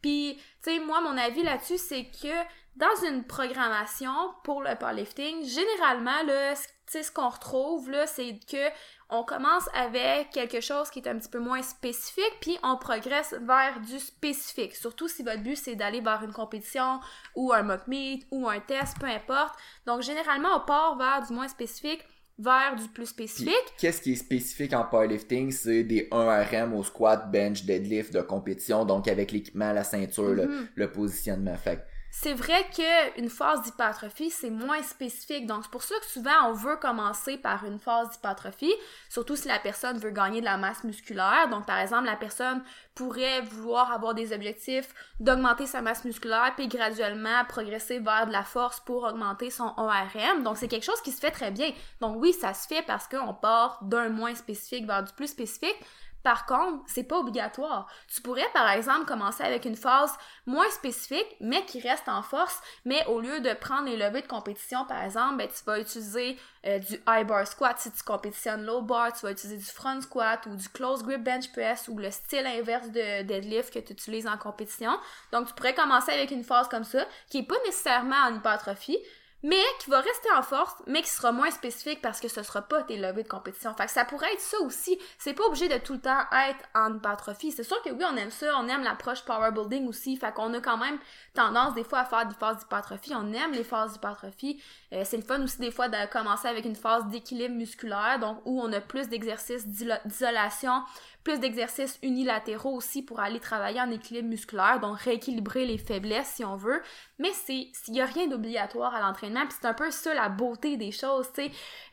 Puis, 0.00 0.36
tu 0.64 0.72
sais, 0.72 0.80
moi, 0.80 1.00
mon 1.00 1.16
avis 1.16 1.44
là-dessus, 1.44 1.78
c'est 1.78 2.06
que 2.06 2.34
dans 2.76 3.06
une 3.06 3.24
programmation 3.24 4.12
pour 4.44 4.62
le 4.62 4.74
powerlifting, 4.76 5.44
généralement, 5.44 6.22
là, 6.26 6.54
ce 6.54 7.10
qu'on 7.10 7.28
retrouve, 7.28 7.90
là, 7.90 8.06
c'est 8.06 8.38
que 8.50 8.68
on 9.14 9.24
commence 9.24 9.68
avec 9.74 10.30
quelque 10.30 10.62
chose 10.62 10.88
qui 10.88 11.00
est 11.00 11.08
un 11.08 11.18
petit 11.18 11.28
peu 11.28 11.38
moins 11.38 11.60
spécifique, 11.60 12.32
puis 12.40 12.56
on 12.62 12.78
progresse 12.78 13.34
vers 13.42 13.78
du 13.80 13.98
spécifique. 13.98 14.74
Surtout 14.74 15.06
si 15.06 15.22
votre 15.22 15.42
but, 15.42 15.56
c'est 15.56 15.74
d'aller 15.74 16.00
vers 16.00 16.22
une 16.24 16.32
compétition 16.32 16.98
ou 17.36 17.52
un 17.52 17.62
mock 17.62 17.86
meet 17.88 18.26
ou 18.30 18.48
un 18.48 18.58
test, 18.60 18.98
peu 18.98 19.06
importe. 19.06 19.54
Donc, 19.84 20.00
généralement, 20.00 20.56
on 20.56 20.60
part 20.60 20.96
vers 20.96 21.26
du 21.26 21.34
moins 21.34 21.48
spécifique 21.48 22.02
vers 22.38 22.74
du 22.76 22.88
plus 22.88 23.06
spécifique. 23.06 23.74
Qu'est-ce 23.78 24.00
qui 24.00 24.12
est 24.12 24.16
spécifique 24.16 24.72
en 24.72 24.84
powerlifting? 24.84 25.50
C'est 25.50 25.84
des 25.84 26.08
1RM 26.10 26.72
au 26.72 26.82
squat, 26.82 27.30
bench, 27.30 27.64
deadlift 27.64 28.12
de 28.12 28.22
compétition, 28.22 28.84
donc 28.84 29.06
avec 29.08 29.30
l'équipement, 29.32 29.72
la 29.72 29.84
ceinture, 29.84 30.32
le, 30.32 30.46
mm-hmm. 30.46 30.66
le, 30.74 30.92
positionnement. 30.92 31.56
Fait 31.56 31.84
c'est 32.14 32.34
vrai 32.34 32.66
qu'une 32.74 33.30
phase 33.30 33.62
d'hypertrophie, 33.62 34.30
c'est 34.30 34.50
moins 34.50 34.82
spécifique. 34.82 35.46
Donc, 35.46 35.60
c'est 35.62 35.70
pour 35.70 35.82
ça 35.82 35.94
que 35.98 36.04
souvent, 36.04 36.50
on 36.50 36.52
veut 36.52 36.76
commencer 36.76 37.38
par 37.38 37.64
une 37.64 37.78
phase 37.78 38.10
d'hypertrophie, 38.10 38.74
surtout 39.08 39.34
si 39.34 39.48
la 39.48 39.58
personne 39.58 39.96
veut 39.96 40.10
gagner 40.10 40.40
de 40.40 40.44
la 40.44 40.58
masse 40.58 40.84
musculaire. 40.84 41.48
Donc, 41.50 41.64
par 41.64 41.78
exemple, 41.78 42.04
la 42.04 42.16
personne 42.16 42.62
pourrait 42.94 43.40
vouloir 43.40 43.90
avoir 43.90 44.12
des 44.12 44.34
objectifs 44.34 44.94
d'augmenter 45.20 45.66
sa 45.66 45.80
masse 45.80 46.04
musculaire, 46.04 46.52
puis 46.54 46.68
graduellement 46.68 47.46
progresser 47.48 47.98
vers 47.98 48.26
de 48.26 48.32
la 48.32 48.44
force 48.44 48.78
pour 48.80 49.04
augmenter 49.04 49.48
son 49.48 49.72
ORM. 49.78 50.42
Donc, 50.42 50.58
c'est 50.58 50.68
quelque 50.68 50.84
chose 50.84 51.00
qui 51.00 51.12
se 51.12 51.20
fait 51.20 51.30
très 51.30 51.50
bien. 51.50 51.72
Donc, 52.02 52.16
oui, 52.20 52.34
ça 52.34 52.52
se 52.52 52.68
fait 52.68 52.82
parce 52.82 53.08
qu'on 53.08 53.32
part 53.32 53.78
d'un 53.84 54.10
moins 54.10 54.34
spécifique 54.34 54.86
vers 54.86 55.02
du 55.02 55.14
plus 55.14 55.28
spécifique, 55.28 55.80
par 56.22 56.46
contre, 56.46 56.84
c'est 56.86 57.04
pas 57.04 57.18
obligatoire. 57.18 57.88
Tu 58.12 58.22
pourrais, 58.22 58.48
par 58.52 58.70
exemple, 58.70 59.06
commencer 59.06 59.42
avec 59.42 59.64
une 59.64 59.76
phase 59.76 60.12
moins 60.46 60.70
spécifique, 60.70 61.36
mais 61.40 61.64
qui 61.64 61.80
reste 61.80 62.08
en 62.08 62.22
force, 62.22 62.60
mais 62.84 63.04
au 63.06 63.20
lieu 63.20 63.40
de 63.40 63.52
prendre 63.54 63.88
les 63.88 63.96
levées 63.96 64.22
de 64.22 64.26
compétition, 64.26 64.84
par 64.86 65.02
exemple, 65.02 65.36
ben, 65.36 65.48
tu 65.48 65.64
vas 65.64 65.80
utiliser 65.80 66.38
euh, 66.64 66.78
du 66.78 66.94
high 67.08 67.26
bar 67.26 67.46
squat 67.46 67.78
si 67.78 67.90
tu 67.90 68.02
compétitionnes 68.04 68.64
low 68.64 68.82
bar, 68.82 69.12
tu 69.12 69.26
vas 69.26 69.32
utiliser 69.32 69.58
du 69.58 69.64
front 69.64 70.00
squat 70.00 70.46
ou 70.46 70.54
du 70.54 70.68
close 70.68 71.02
grip 71.02 71.22
bench 71.22 71.50
press 71.52 71.88
ou 71.88 71.98
le 71.98 72.10
style 72.10 72.46
inverse 72.46 72.88
de 72.88 73.22
deadlift 73.22 73.72
que 73.72 73.80
tu 73.80 73.92
utilises 73.92 74.26
en 74.26 74.36
compétition. 74.36 74.96
Donc, 75.32 75.48
tu 75.48 75.54
pourrais 75.54 75.74
commencer 75.74 76.12
avec 76.12 76.30
une 76.30 76.44
phase 76.44 76.68
comme 76.68 76.84
ça, 76.84 77.04
qui 77.28 77.38
est 77.38 77.46
pas 77.46 77.58
nécessairement 77.66 78.16
en 78.28 78.36
hypertrophie, 78.36 78.98
mais 79.42 79.62
qui 79.80 79.90
va 79.90 80.00
rester 80.00 80.30
en 80.36 80.42
force, 80.42 80.74
mais 80.86 81.02
qui 81.02 81.10
sera 81.10 81.32
moins 81.32 81.50
spécifique 81.50 82.00
parce 82.00 82.20
que 82.20 82.28
ce 82.28 82.42
sera 82.42 82.62
pas 82.62 82.82
tes 82.82 82.96
levées 82.96 83.24
de 83.24 83.28
compétition. 83.28 83.74
Fait 83.74 83.86
que 83.86 83.90
ça 83.90 84.04
pourrait 84.04 84.32
être 84.32 84.40
ça 84.40 84.58
aussi. 84.60 84.98
C'est 85.18 85.34
pas 85.34 85.44
obligé 85.44 85.68
de 85.68 85.78
tout 85.78 85.94
le 85.94 86.00
temps 86.00 86.20
être 86.48 86.64
en 86.74 86.94
hypertrophie. 86.94 87.50
C'est 87.50 87.64
sûr 87.64 87.80
que 87.82 87.90
oui, 87.90 88.04
on 88.10 88.16
aime 88.16 88.30
ça, 88.30 88.56
on 88.58 88.68
aime 88.68 88.82
l'approche 88.82 89.24
power 89.24 89.50
building 89.50 89.88
aussi. 89.88 90.16
Fait 90.16 90.32
qu'on 90.32 90.54
a 90.54 90.60
quand 90.60 90.78
même 90.78 90.98
tendance 91.34 91.74
des 91.74 91.84
fois 91.84 92.00
à 92.00 92.04
faire 92.04 92.26
des 92.26 92.34
phases 92.34 92.58
d'hypertrophie. 92.58 93.14
On 93.14 93.32
aime 93.32 93.52
les 93.52 93.64
phases 93.64 93.94
d'hypertrophie. 93.94 94.62
Euh, 94.92 95.02
c'est 95.04 95.16
le 95.16 95.24
fun 95.24 95.42
aussi 95.42 95.58
des 95.58 95.70
fois 95.70 95.88
de 95.88 95.96
commencer 96.12 96.46
avec 96.48 96.64
une 96.64 96.76
phase 96.76 97.06
d'équilibre 97.06 97.54
musculaire, 97.54 98.18
donc 98.20 98.40
où 98.44 98.60
on 98.60 98.72
a 98.72 98.80
plus 98.80 99.08
d'exercices 99.08 99.66
d'isolation, 99.66 100.82
plus 101.24 101.38
d'exercices 101.38 101.98
unilatéraux 102.02 102.74
aussi 102.74 103.02
pour 103.02 103.20
aller 103.20 103.40
travailler 103.40 103.80
en 103.80 103.90
équilibre 103.90 104.28
musculaire, 104.28 104.80
donc 104.80 104.98
rééquilibrer 104.98 105.66
les 105.66 105.78
faiblesses 105.78 106.32
si 106.34 106.44
on 106.44 106.56
veut. 106.56 106.82
Mais 107.18 107.30
c'est 107.32 107.68
s'il 107.72 107.94
y 107.94 108.00
a 108.00 108.06
rien 108.06 108.26
d'obligatoire 108.26 108.94
à 108.94 109.00
l'entraînement, 109.00 109.46
puis 109.46 109.56
c'est 109.60 109.68
un 109.68 109.74
peu 109.74 109.90
ça 109.90 110.14
la 110.14 110.28
beauté 110.28 110.76
des 110.76 110.92
choses, 110.92 111.28
tu. 111.34 111.42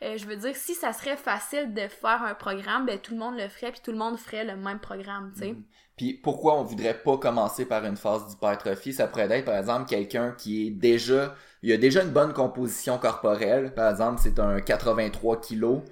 Euh, 0.02 0.16
je 0.16 0.26
veux 0.26 0.36
dire, 0.36 0.56
si 0.56 0.74
ça 0.74 0.92
serait 0.92 1.16
facile 1.16 1.72
de 1.74 1.86
faire 1.88 2.22
un 2.22 2.34
programme, 2.34 2.86
ben 2.86 2.98
tout 2.98 3.12
le 3.12 3.20
monde 3.20 3.36
le 3.36 3.48
ferait, 3.48 3.72
puis 3.72 3.80
tout 3.82 3.92
le 3.92 3.98
monde 3.98 4.18
ferait 4.18 4.44
le 4.44 4.56
même 4.56 4.80
programme, 4.80 5.32
tu 5.34 5.40
sais. 5.40 5.50
Mm-hmm. 5.52 5.62
Puis 6.00 6.14
pourquoi 6.14 6.58
on 6.58 6.64
voudrait 6.64 6.94
pas 6.94 7.18
commencer 7.18 7.66
par 7.66 7.84
une 7.84 7.96
phase 7.96 8.26
d'hypertrophie? 8.26 8.94
Ça 8.94 9.06
pourrait 9.06 9.30
être 9.30 9.44
par 9.44 9.58
exemple 9.58 9.86
quelqu'un 9.86 10.32
qui 10.32 10.66
est 10.66 10.70
déjà, 10.70 11.34
il 11.62 11.70
a 11.72 11.76
déjà 11.76 12.02
une 12.02 12.08
bonne 12.08 12.32
composition 12.32 12.96
corporelle. 12.96 13.74
Par 13.74 13.90
exemple, 13.90 14.18
c'est 14.22 14.38
un 14.38 14.60
83 14.60 15.42
kg. 15.42 15.82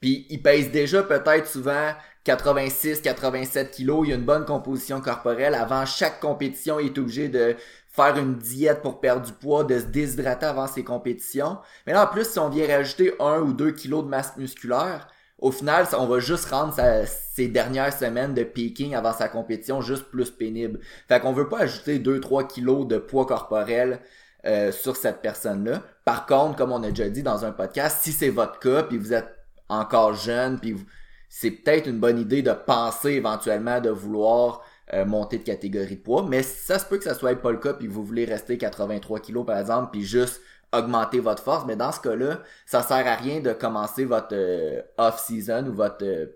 Puis 0.00 0.26
il 0.28 0.42
pèse 0.42 0.70
déjà 0.70 1.02
peut-être 1.02 1.46
souvent 1.46 1.94
86, 2.24 3.02
87 3.02 3.70
kilos, 3.70 4.06
il 4.06 4.12
a 4.12 4.14
une 4.16 4.24
bonne 4.24 4.44
composition 4.44 5.00
corporelle. 5.00 5.54
Avant 5.54 5.84
chaque 5.84 6.20
compétition, 6.20 6.80
il 6.80 6.86
est 6.86 6.98
obligé 6.98 7.28
de 7.28 7.54
faire 7.88 8.16
une 8.16 8.36
diète 8.36 8.82
pour 8.82 9.00
perdre 9.00 9.26
du 9.26 9.32
poids, 9.32 9.62
de 9.62 9.78
se 9.78 9.84
déshydrater 9.84 10.46
avant 10.46 10.66
ses 10.66 10.82
compétitions. 10.82 11.58
Mais 11.86 11.92
là, 11.92 12.04
en 12.04 12.06
plus, 12.06 12.28
si 12.28 12.38
on 12.38 12.48
vient 12.48 12.66
rajouter 12.66 13.14
1 13.20 13.40
ou 13.40 13.52
2 13.52 13.70
kilos 13.72 14.04
de 14.04 14.08
masse 14.08 14.36
musculaire, 14.36 15.06
au 15.38 15.52
final, 15.52 15.86
on 15.98 16.06
va 16.06 16.18
juste 16.20 16.46
rendre 16.46 16.72
sa, 16.72 17.04
ses 17.06 17.48
dernières 17.48 17.92
semaines 17.92 18.34
de 18.34 18.42
peaking 18.42 18.94
avant 18.94 19.12
sa 19.12 19.28
compétition 19.28 19.82
juste 19.82 20.04
plus 20.04 20.30
pénible. 20.30 20.80
Fait 21.08 21.20
qu'on 21.20 21.32
veut 21.32 21.48
pas 21.48 21.60
ajouter 21.60 21.98
2-3 21.98 22.46
kilos 22.46 22.86
de 22.86 22.96
poids 22.96 23.26
corporel 23.26 24.00
euh, 24.46 24.72
sur 24.72 24.96
cette 24.96 25.20
personne-là. 25.20 25.82
Par 26.04 26.24
contre, 26.24 26.56
comme 26.56 26.72
on 26.72 26.82
a 26.82 26.88
déjà 26.88 27.10
dit 27.10 27.22
dans 27.22 27.44
un 27.44 27.52
podcast, 27.52 27.98
si 28.02 28.12
c'est 28.12 28.30
votre 28.30 28.58
cas, 28.58 28.84
puis 28.84 28.96
vous 28.96 29.12
êtes 29.12 29.28
encore 29.68 30.14
jeune, 30.14 30.58
puis 30.58 30.72
vous, 30.72 30.84
c'est 31.36 31.50
peut-être 31.50 31.88
une 31.88 31.98
bonne 31.98 32.20
idée 32.20 32.42
de 32.42 32.52
penser 32.52 33.14
éventuellement 33.14 33.80
de 33.80 33.90
vouloir 33.90 34.62
euh, 34.92 35.04
monter 35.04 35.38
de 35.38 35.42
catégorie 35.42 35.96
de 35.96 36.00
poids, 36.00 36.24
mais 36.28 36.44
ça 36.44 36.78
se 36.78 36.86
peut 36.86 36.96
que 36.96 37.02
ça 37.02 37.14
soit 37.14 37.34
pas 37.34 37.50
le 37.50 37.58
cas 37.58 37.72
puis 37.72 37.88
vous 37.88 38.04
voulez 38.04 38.24
rester 38.24 38.56
83 38.56 39.18
kg 39.18 39.44
par 39.44 39.58
exemple 39.58 39.88
puis 39.90 40.04
juste 40.04 40.40
augmenter 40.72 41.18
votre 41.18 41.42
force, 41.42 41.64
mais 41.66 41.74
dans 41.74 41.90
ce 41.90 41.98
cas-là, 42.00 42.38
ça 42.66 42.82
sert 42.82 43.04
à 43.04 43.16
rien 43.16 43.40
de 43.40 43.52
commencer 43.52 44.04
votre 44.04 44.28
euh, 44.32 44.80
off-season 44.96 45.66
ou 45.66 45.72
votre 45.72 46.04
euh, 46.04 46.26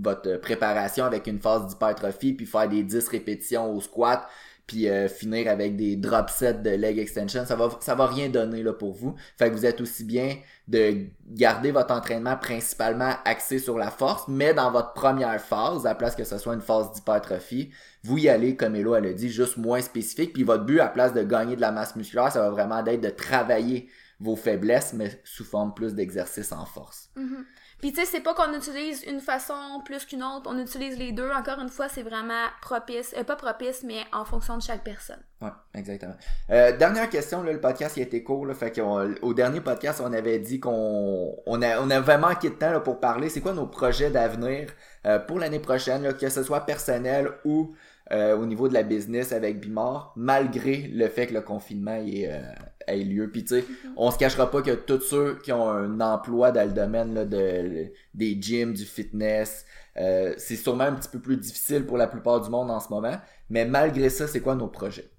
votre 0.00 0.36
préparation 0.38 1.04
avec 1.04 1.28
une 1.28 1.38
phase 1.38 1.68
d'hypertrophie 1.68 2.32
puis 2.32 2.44
faire 2.44 2.68
des 2.68 2.82
10 2.82 3.06
répétitions 3.06 3.72
au 3.72 3.80
squat 3.80 4.26
puis 4.66 4.88
euh, 4.88 5.08
finir 5.08 5.48
avec 5.48 5.76
des 5.76 5.94
drop 5.94 6.28
sets 6.30 6.54
de 6.54 6.70
leg 6.70 6.98
extension, 6.98 7.44
ça 7.46 7.54
va 7.54 7.70
ça 7.80 7.94
va 7.94 8.06
rien 8.06 8.28
donner 8.28 8.64
là 8.64 8.72
pour 8.72 8.94
vous. 8.94 9.14
Fait 9.38 9.48
que 9.50 9.54
vous 9.54 9.66
êtes 9.66 9.80
aussi 9.80 10.04
bien 10.04 10.36
de 10.66 11.06
garder 11.26 11.72
votre 11.72 11.92
entraînement 11.92 12.36
principalement 12.36 13.12
axé 13.24 13.58
sur 13.58 13.76
la 13.76 13.90
force, 13.90 14.28
mais 14.28 14.54
dans 14.54 14.70
votre 14.70 14.94
première 14.94 15.38
phase, 15.40 15.84
à 15.84 15.90
la 15.90 15.94
place 15.94 16.16
que 16.16 16.24
ce 16.24 16.38
soit 16.38 16.54
une 16.54 16.62
phase 16.62 16.92
d'hypertrophie, 16.92 17.70
vous 18.02 18.16
y 18.16 18.28
allez 18.28 18.56
comme 18.56 18.74
Elo 18.74 18.94
elle 18.94 19.14
dit 19.14 19.28
juste 19.28 19.58
moins 19.58 19.82
spécifique, 19.82 20.32
puis 20.32 20.42
votre 20.42 20.64
but 20.64 20.80
à 20.80 20.84
la 20.84 20.90
place 20.90 21.12
de 21.12 21.22
gagner 21.22 21.56
de 21.56 21.60
la 21.60 21.70
masse 21.70 21.96
musculaire, 21.96 22.32
ça 22.32 22.40
va 22.40 22.50
vraiment 22.50 22.82
d'être 22.82 23.02
de 23.02 23.10
travailler 23.10 23.90
vos 24.20 24.36
faiblesses 24.36 24.94
mais 24.94 25.20
sous 25.24 25.44
forme 25.44 25.74
plus 25.74 25.94
d'exercice 25.94 26.50
en 26.52 26.64
force. 26.64 27.10
Mm-hmm. 27.16 27.44
Puis 27.80 27.92
tu 27.92 28.00
sais, 28.00 28.06
c'est 28.06 28.20
pas 28.20 28.34
qu'on 28.34 28.52
utilise 28.54 29.04
une 29.04 29.20
façon 29.20 29.54
plus 29.84 30.04
qu'une 30.04 30.22
autre, 30.22 30.48
on 30.50 30.58
utilise 30.58 30.98
les 30.98 31.12
deux. 31.12 31.30
Encore 31.30 31.58
une 31.60 31.68
fois, 31.68 31.88
c'est 31.88 32.02
vraiment 32.02 32.44
propice, 32.62 33.14
euh, 33.16 33.24
pas 33.24 33.36
propice, 33.36 33.82
mais 33.84 34.00
en 34.12 34.24
fonction 34.24 34.56
de 34.56 34.62
chaque 34.62 34.82
personne. 34.84 35.22
Ouais, 35.42 35.50
exactement. 35.74 36.14
Euh, 36.50 36.76
dernière 36.76 37.10
question, 37.10 37.42
là, 37.42 37.52
le 37.52 37.60
podcast 37.60 37.96
il 37.96 38.00
a 38.00 38.04
été 38.04 38.22
court, 38.22 38.46
là, 38.46 38.54
fait 38.54 38.72
qu'au 38.72 39.34
dernier 39.34 39.60
podcast, 39.60 40.00
on 40.02 40.12
avait 40.12 40.38
dit 40.38 40.60
qu'on 40.60 41.36
on, 41.46 41.62
a, 41.62 41.80
on 41.80 41.90
avait 41.90 42.18
manqué 42.18 42.50
de 42.50 42.54
temps 42.54 42.70
là, 42.72 42.80
pour 42.80 43.00
parler. 43.00 43.28
C'est 43.28 43.40
quoi 43.40 43.52
nos 43.52 43.66
projets 43.66 44.10
d'avenir 44.10 44.68
euh, 45.06 45.18
pour 45.18 45.38
l'année 45.38 45.58
prochaine, 45.58 46.02
là, 46.02 46.12
que 46.14 46.28
ce 46.28 46.42
soit 46.42 46.60
personnel 46.60 47.30
ou 47.44 47.74
euh, 48.12 48.36
au 48.36 48.44
niveau 48.44 48.68
de 48.68 48.74
la 48.74 48.82
business 48.82 49.32
avec 49.32 49.60
Bimor, 49.60 50.12
malgré 50.16 50.88
le 50.88 51.08
fait 51.08 51.26
que 51.26 51.34
le 51.34 51.40
confinement 51.40 51.94
ait, 51.94 52.28
euh, 52.30 52.42
ait 52.86 53.04
lieu. 53.04 53.30
Puis 53.30 53.44
tu 53.44 53.60
sais, 53.60 53.66
mhm. 53.68 53.94
on 53.96 54.10
se 54.10 54.18
cachera 54.18 54.50
pas 54.50 54.62
que 54.62 54.72
tous 54.72 55.00
ceux 55.00 55.38
qui 55.42 55.52
ont 55.52 55.68
un 55.68 56.00
emploi 56.00 56.52
dans 56.52 56.66
le 56.66 56.72
domaine 56.72 57.14
là, 57.14 57.24
de, 57.24 57.92
des 58.14 58.40
gyms, 58.40 58.72
du 58.72 58.84
fitness, 58.84 59.66
euh, 59.96 60.34
c'est 60.38 60.56
sûrement 60.56 60.84
un 60.84 60.94
petit 60.94 61.08
peu 61.08 61.20
plus 61.20 61.36
difficile 61.36 61.86
pour 61.86 61.96
la 61.96 62.06
plupart 62.06 62.40
du 62.40 62.50
monde 62.50 62.70
en 62.70 62.80
ce 62.80 62.88
moment. 62.88 63.16
Mais 63.50 63.64
malgré 63.64 64.08
ça, 64.08 64.26
c'est 64.26 64.40
quoi 64.40 64.54
nos 64.54 64.68
projets? 64.68 65.10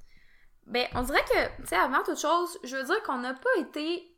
Ben, 0.68 0.88
on 0.96 1.04
dirait 1.04 1.24
que, 1.24 1.62
tu 1.62 1.68
sais, 1.68 1.76
avant 1.76 2.04
toute 2.04 2.20
chose, 2.20 2.58
je 2.64 2.76
veux 2.76 2.84
dire 2.84 3.02
qu'on 3.04 3.20
n'a 3.20 3.34
pas 3.34 3.60
été 3.60 4.12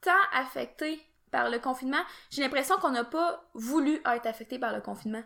tant 0.00 0.12
affecté 0.32 1.00
par 1.30 1.50
le 1.50 1.58
confinement. 1.58 2.02
J'ai 2.30 2.42
l'impression 2.42 2.76
qu'on 2.76 2.90
n'a 2.90 3.04
pas 3.04 3.44
voulu 3.54 4.00
être 4.14 4.26
affecté 4.26 4.58
par 4.58 4.74
le 4.74 4.80
confinement. 4.80 5.22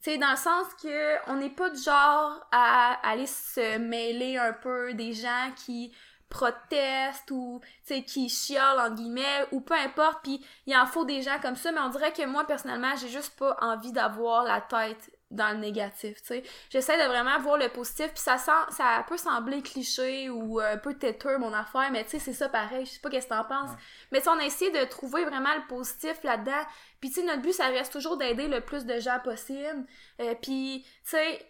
C'est 0.00 0.18
dans 0.18 0.30
le 0.30 0.36
sens 0.36 0.66
que 0.82 1.30
on 1.30 1.36
n'est 1.36 1.50
pas 1.50 1.68
du 1.70 1.82
genre 1.82 2.46
à 2.50 2.98
aller 3.02 3.26
se 3.26 3.78
mêler 3.78 4.36
un 4.36 4.52
peu 4.52 4.94
des 4.94 5.12
gens 5.12 5.50
qui 5.64 5.92
protestent 6.28 7.30
ou 7.30 7.60
tu 7.86 7.94
sais 7.94 8.02
qui 8.02 8.28
chiolent 8.28 8.80
en 8.80 8.90
guillemets 8.90 9.46
ou 9.52 9.60
peu 9.60 9.74
importe 9.74 10.24
puis 10.24 10.44
il 10.66 10.76
en 10.76 10.86
faut 10.86 11.04
des 11.04 11.22
gens 11.22 11.38
comme 11.40 11.56
ça 11.56 11.70
mais 11.70 11.80
on 11.80 11.88
dirait 11.88 12.12
que 12.12 12.26
moi 12.26 12.44
personnellement 12.44 12.96
j'ai 12.96 13.08
juste 13.08 13.38
pas 13.38 13.56
envie 13.60 13.92
d'avoir 13.92 14.42
la 14.42 14.60
tête 14.60 15.10
dans 15.30 15.50
le 15.50 15.58
négatif, 15.58 16.20
tu 16.22 16.26
sais. 16.26 16.42
J'essaie 16.70 16.96
de 17.02 17.08
vraiment 17.08 17.38
voir 17.40 17.58
le 17.58 17.68
positif, 17.68 18.12
puis 18.12 18.22
ça 18.22 18.38
sent, 18.38 18.52
ça 18.70 19.04
peut 19.08 19.16
sembler 19.16 19.60
cliché 19.60 20.30
ou 20.30 20.60
un 20.60 20.76
peu 20.76 20.94
têteux 20.94 21.36
mon 21.38 21.52
affaire, 21.52 21.90
mais 21.90 22.04
tu 22.04 22.10
sais, 22.10 22.18
c'est 22.20 22.32
ça 22.32 22.48
pareil, 22.48 22.86
je 22.86 22.92
sais 22.92 23.00
pas 23.00 23.10
qu'est-ce 23.10 23.26
que 23.26 23.34
t'en 23.34 23.44
penses. 23.44 23.70
Mais 24.12 24.20
tu 24.20 24.28
on 24.28 24.38
a 24.38 24.44
essayé 24.44 24.70
de 24.70 24.84
trouver 24.84 25.24
vraiment 25.24 25.54
le 25.54 25.66
positif 25.66 26.22
là-dedans, 26.22 26.64
puis 27.00 27.10
tu 27.10 27.20
sais, 27.20 27.26
notre 27.26 27.42
but, 27.42 27.52
ça 27.52 27.66
reste 27.66 27.92
toujours 27.92 28.16
d'aider 28.16 28.46
le 28.46 28.60
plus 28.60 28.86
de 28.86 29.00
gens 29.00 29.18
possible, 29.18 29.84
euh, 30.20 30.34
puis 30.40 30.84
tu 30.84 31.10
sais, 31.10 31.44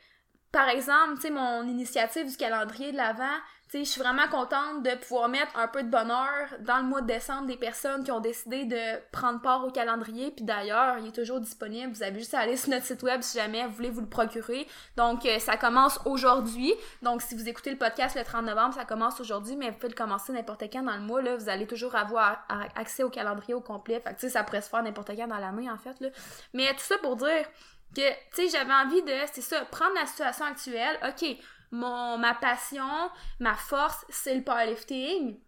par 0.52 0.68
exemple, 0.70 1.16
tu 1.16 1.22
sais, 1.22 1.30
mon 1.30 1.66
initiative 1.68 2.30
du 2.30 2.36
calendrier 2.36 2.92
de 2.92 2.96
l'Avent, 2.96 3.40
je 3.72 3.82
suis 3.82 4.00
vraiment 4.00 4.28
contente 4.28 4.82
de 4.82 4.94
pouvoir 4.96 5.28
mettre 5.28 5.56
un 5.58 5.66
peu 5.66 5.82
de 5.82 5.90
bonheur 5.90 6.48
dans 6.60 6.78
le 6.78 6.84
mois 6.84 7.00
de 7.00 7.06
décembre 7.06 7.46
des 7.46 7.56
personnes 7.56 8.04
qui 8.04 8.12
ont 8.12 8.20
décidé 8.20 8.64
de 8.64 8.76
prendre 9.10 9.40
part 9.40 9.66
au 9.66 9.70
calendrier. 9.70 10.30
Puis 10.30 10.44
d'ailleurs, 10.44 10.98
il 10.98 11.08
est 11.08 11.12
toujours 11.12 11.40
disponible. 11.40 11.92
Vous 11.92 12.02
avez 12.02 12.18
juste 12.18 12.34
à 12.34 12.40
aller 12.40 12.56
sur 12.56 12.70
notre 12.70 12.86
site 12.86 13.02
web 13.02 13.22
si 13.22 13.38
jamais 13.38 13.64
vous 13.66 13.72
voulez 13.72 13.90
vous 13.90 14.00
le 14.00 14.08
procurer. 14.08 14.66
Donc, 14.96 15.26
euh, 15.26 15.38
ça 15.40 15.56
commence 15.56 15.98
aujourd'hui. 16.04 16.72
Donc, 17.02 17.22
si 17.22 17.34
vous 17.34 17.48
écoutez 17.48 17.70
le 17.70 17.76
podcast 17.76 18.16
le 18.16 18.24
30 18.24 18.46
novembre, 18.46 18.74
ça 18.74 18.84
commence 18.84 19.20
aujourd'hui, 19.20 19.56
mais 19.56 19.70
vous 19.70 19.76
pouvez 19.76 19.88
le 19.88 19.94
commencer 19.94 20.32
n'importe 20.32 20.62
quand 20.72 20.82
dans 20.82 20.96
le 20.96 21.02
mois. 21.02 21.20
Là, 21.20 21.36
vous 21.36 21.48
allez 21.48 21.66
toujours 21.66 21.96
avoir 21.96 22.46
accès 22.76 23.02
au 23.02 23.10
calendrier 23.10 23.54
au 23.54 23.60
complet. 23.60 24.00
Fait 24.00 24.14
que, 24.14 24.28
ça 24.28 24.44
pourrait 24.44 24.62
se 24.62 24.68
faire 24.68 24.82
n'importe 24.82 25.10
quand 25.16 25.26
dans 25.26 25.38
l'année, 25.38 25.68
en 25.68 25.78
fait. 25.78 25.98
Là. 26.00 26.08
Mais 26.54 26.72
tout 26.72 26.80
ça 26.80 26.98
pour 26.98 27.16
dire 27.16 27.44
que, 27.94 28.08
tu 28.34 28.48
sais, 28.48 28.48
j'avais 28.48 28.72
envie 28.72 29.02
de, 29.02 29.12
c'est 29.32 29.42
ça, 29.42 29.64
prendre 29.66 29.94
la 29.94 30.06
situation 30.06 30.44
actuelle. 30.44 30.98
OK, 31.06 31.36
ma 31.76 32.34
passion, 32.34 33.10
ma 33.40 33.54
force, 33.54 34.04
c'est 34.08 34.34
le 34.34 34.42
powerlifting. 34.42 35.38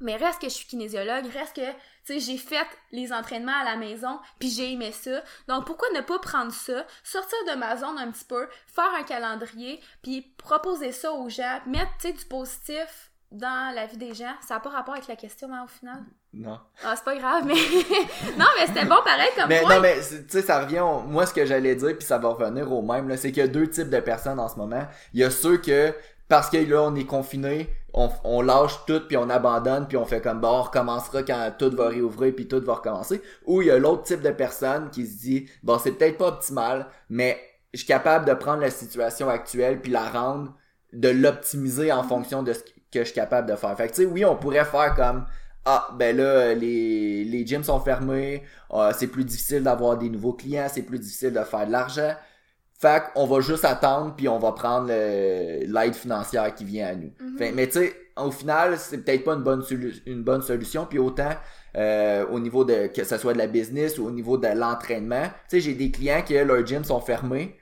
Mais 0.00 0.16
reste 0.16 0.40
que 0.40 0.48
je 0.48 0.54
suis 0.54 0.66
kinésiologue, 0.66 1.26
reste 1.26 1.56
que, 1.56 1.72
tu 2.04 2.20
j'ai 2.20 2.38
fait 2.38 2.66
les 2.92 3.12
entraînements 3.12 3.60
à 3.60 3.64
la 3.64 3.76
maison, 3.76 4.20
puis 4.38 4.48
j'ai 4.48 4.72
aimé 4.72 4.92
ça. 4.92 5.22
Donc, 5.48 5.66
pourquoi 5.66 5.88
ne 5.94 6.00
pas 6.00 6.18
prendre 6.20 6.52
ça, 6.52 6.86
sortir 7.02 7.38
de 7.48 7.54
ma 7.54 7.76
zone 7.76 7.98
un 7.98 8.10
petit 8.10 8.24
peu, 8.24 8.48
faire 8.66 8.94
un 8.94 9.02
calendrier, 9.02 9.80
puis 10.02 10.22
proposer 10.38 10.92
ça 10.92 11.12
aux 11.12 11.28
gens, 11.28 11.60
mettre, 11.66 11.90
du 12.00 12.24
positif 12.26 13.10
dans 13.30 13.74
la 13.74 13.86
vie 13.86 13.96
des 13.96 14.14
gens? 14.14 14.32
Ça 14.46 14.54
n'a 14.54 14.60
pas 14.60 14.70
rapport 14.70 14.94
avec 14.94 15.06
la 15.08 15.16
question, 15.16 15.48
hein, 15.52 15.64
au 15.64 15.68
final? 15.68 16.02
Non. 16.32 16.58
Ah, 16.84 16.94
c'est 16.96 17.04
pas 17.04 17.16
grave, 17.16 17.44
mais. 17.46 17.54
non, 18.38 18.46
mais 18.58 18.66
c'était 18.66 18.84
bon 18.84 19.02
pareil 19.04 19.28
comme 19.36 19.48
mais, 19.48 19.62
Non, 19.62 19.80
mais 19.80 19.96
tu 20.00 20.24
sais, 20.28 20.42
ça 20.42 20.60
revient. 20.60 20.84
Moi, 21.06 21.26
ce 21.26 21.34
que 21.34 21.44
j'allais 21.44 21.74
dire, 21.74 21.96
puis 21.96 22.06
ça 22.06 22.18
va 22.18 22.28
revenir 22.28 22.70
au 22.72 22.82
même, 22.82 23.14
c'est 23.16 23.32
qu'il 23.32 23.42
y 23.42 23.46
a 23.46 23.48
deux 23.48 23.68
types 23.68 23.90
de 23.90 24.00
personnes 24.00 24.40
en 24.40 24.48
ce 24.48 24.56
moment. 24.56 24.86
Il 25.14 25.20
y 25.20 25.24
a 25.24 25.30
ceux 25.30 25.58
que, 25.58 25.94
parce 26.28 26.50
que 26.50 26.58
là, 26.58 26.82
on 26.82 26.94
est 26.94 27.06
confiné, 27.06 27.70
on, 27.92 28.10
on 28.24 28.42
lâche 28.42 28.84
tout, 28.86 29.00
puis 29.06 29.16
on 29.16 29.28
abandonne, 29.30 29.88
puis 29.88 29.96
on 29.96 30.04
fait 30.04 30.20
comme, 30.20 30.40
bon, 30.40 30.48
on 30.48 30.62
recommencera 30.62 31.22
quand 31.22 31.52
tout 31.58 31.74
va 31.74 31.88
réouvrir, 31.88 32.34
puis 32.34 32.48
tout 32.48 32.60
va 32.60 32.74
recommencer. 32.74 33.22
Ou 33.46 33.62
il 33.62 33.68
y 33.68 33.70
a 33.70 33.78
l'autre 33.78 34.04
type 34.04 34.20
de 34.20 34.30
personne 34.30 34.90
qui 34.90 35.06
se 35.06 35.18
dit, 35.18 35.50
bon, 35.62 35.78
c'est 35.78 35.92
peut-être 35.92 36.18
pas 36.18 36.28
optimal, 36.28 36.86
mais 37.08 37.38
je 37.72 37.78
suis 37.78 37.86
capable 37.86 38.24
de 38.24 38.34
prendre 38.34 38.60
la 38.60 38.70
situation 38.70 39.28
actuelle, 39.28 39.80
puis 39.80 39.92
la 39.92 40.08
rendre, 40.08 40.54
de 40.92 41.08
l'optimiser 41.08 41.92
en 41.92 42.02
fonction 42.02 42.42
de 42.42 42.52
ce 42.52 42.60
que 42.92 43.00
je 43.00 43.04
suis 43.04 43.14
capable 43.14 43.48
de 43.48 43.56
faire. 43.56 43.76
Fait 43.76 43.88
que, 43.88 43.94
tu 43.94 44.02
sais, 44.02 44.06
oui, 44.06 44.24
on 44.24 44.36
pourrait 44.36 44.64
faire 44.64 44.94
comme 44.94 45.24
ah 45.64 45.88
ben 45.98 46.16
là 46.16 46.54
les, 46.54 47.24
les 47.24 47.46
gyms 47.46 47.62
sont 47.62 47.80
fermés, 47.80 48.42
euh, 48.72 48.92
c'est 48.96 49.08
plus 49.08 49.24
difficile 49.24 49.62
d'avoir 49.62 49.98
des 49.98 50.08
nouveaux 50.08 50.32
clients, 50.32 50.66
c'est 50.72 50.82
plus 50.82 50.98
difficile 50.98 51.32
de 51.32 51.40
faire 51.40 51.66
de 51.66 51.72
l'argent. 51.72 52.14
Fait 52.80 53.02
qu'on 53.12 53.26
va 53.26 53.40
juste 53.40 53.64
attendre 53.64 54.14
puis 54.16 54.28
on 54.28 54.38
va 54.38 54.52
prendre 54.52 54.88
l'aide 54.88 55.94
financière 55.94 56.54
qui 56.54 56.64
vient 56.64 56.86
à 56.86 56.94
nous. 56.94 57.12
Mhm. 57.20 57.54
mais 57.54 57.66
tu 57.66 57.80
sais, 57.80 57.92
au 58.16 58.30
final, 58.30 58.78
c'est 58.78 58.98
peut-être 58.98 59.24
pas 59.24 59.34
une 59.34 59.42
bonne 59.42 59.62
une 60.06 60.22
bonne 60.22 60.42
solution 60.42 60.86
puis 60.86 60.98
autant 60.98 61.34
euh, 61.76 62.24
au 62.30 62.40
niveau 62.40 62.64
de 62.64 62.86
que 62.86 63.04
ce 63.04 63.18
soit 63.18 63.34
de 63.34 63.38
la 63.38 63.46
business 63.46 63.98
ou 63.98 64.06
au 64.06 64.10
niveau 64.10 64.38
de 64.38 64.48
l'entraînement, 64.48 65.24
tu 65.24 65.32
sais, 65.56 65.60
j'ai 65.60 65.74
des 65.74 65.90
clients 65.90 66.22
qui 66.22 66.34
leurs 66.34 66.64
gyms 66.64 66.84
sont 66.84 67.00
fermés 67.00 67.56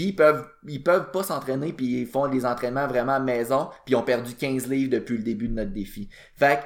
puis 0.00 0.08
ils 0.08 0.16
peuvent 0.16 0.46
ils 0.66 0.82
peuvent 0.82 1.10
pas 1.10 1.22
s'entraîner 1.22 1.74
puis 1.74 2.00
ils 2.00 2.06
font 2.06 2.26
des 2.26 2.46
entraînements 2.46 2.86
vraiment 2.86 3.12
à 3.12 3.20
maison 3.20 3.68
puis 3.84 3.92
ils 3.92 3.96
ont 3.96 4.02
perdu 4.02 4.34
15 4.34 4.66
livres 4.68 4.90
depuis 4.90 5.18
le 5.18 5.22
début 5.22 5.48
de 5.48 5.52
notre 5.52 5.72
défi. 5.72 6.08
Fait 6.36 6.60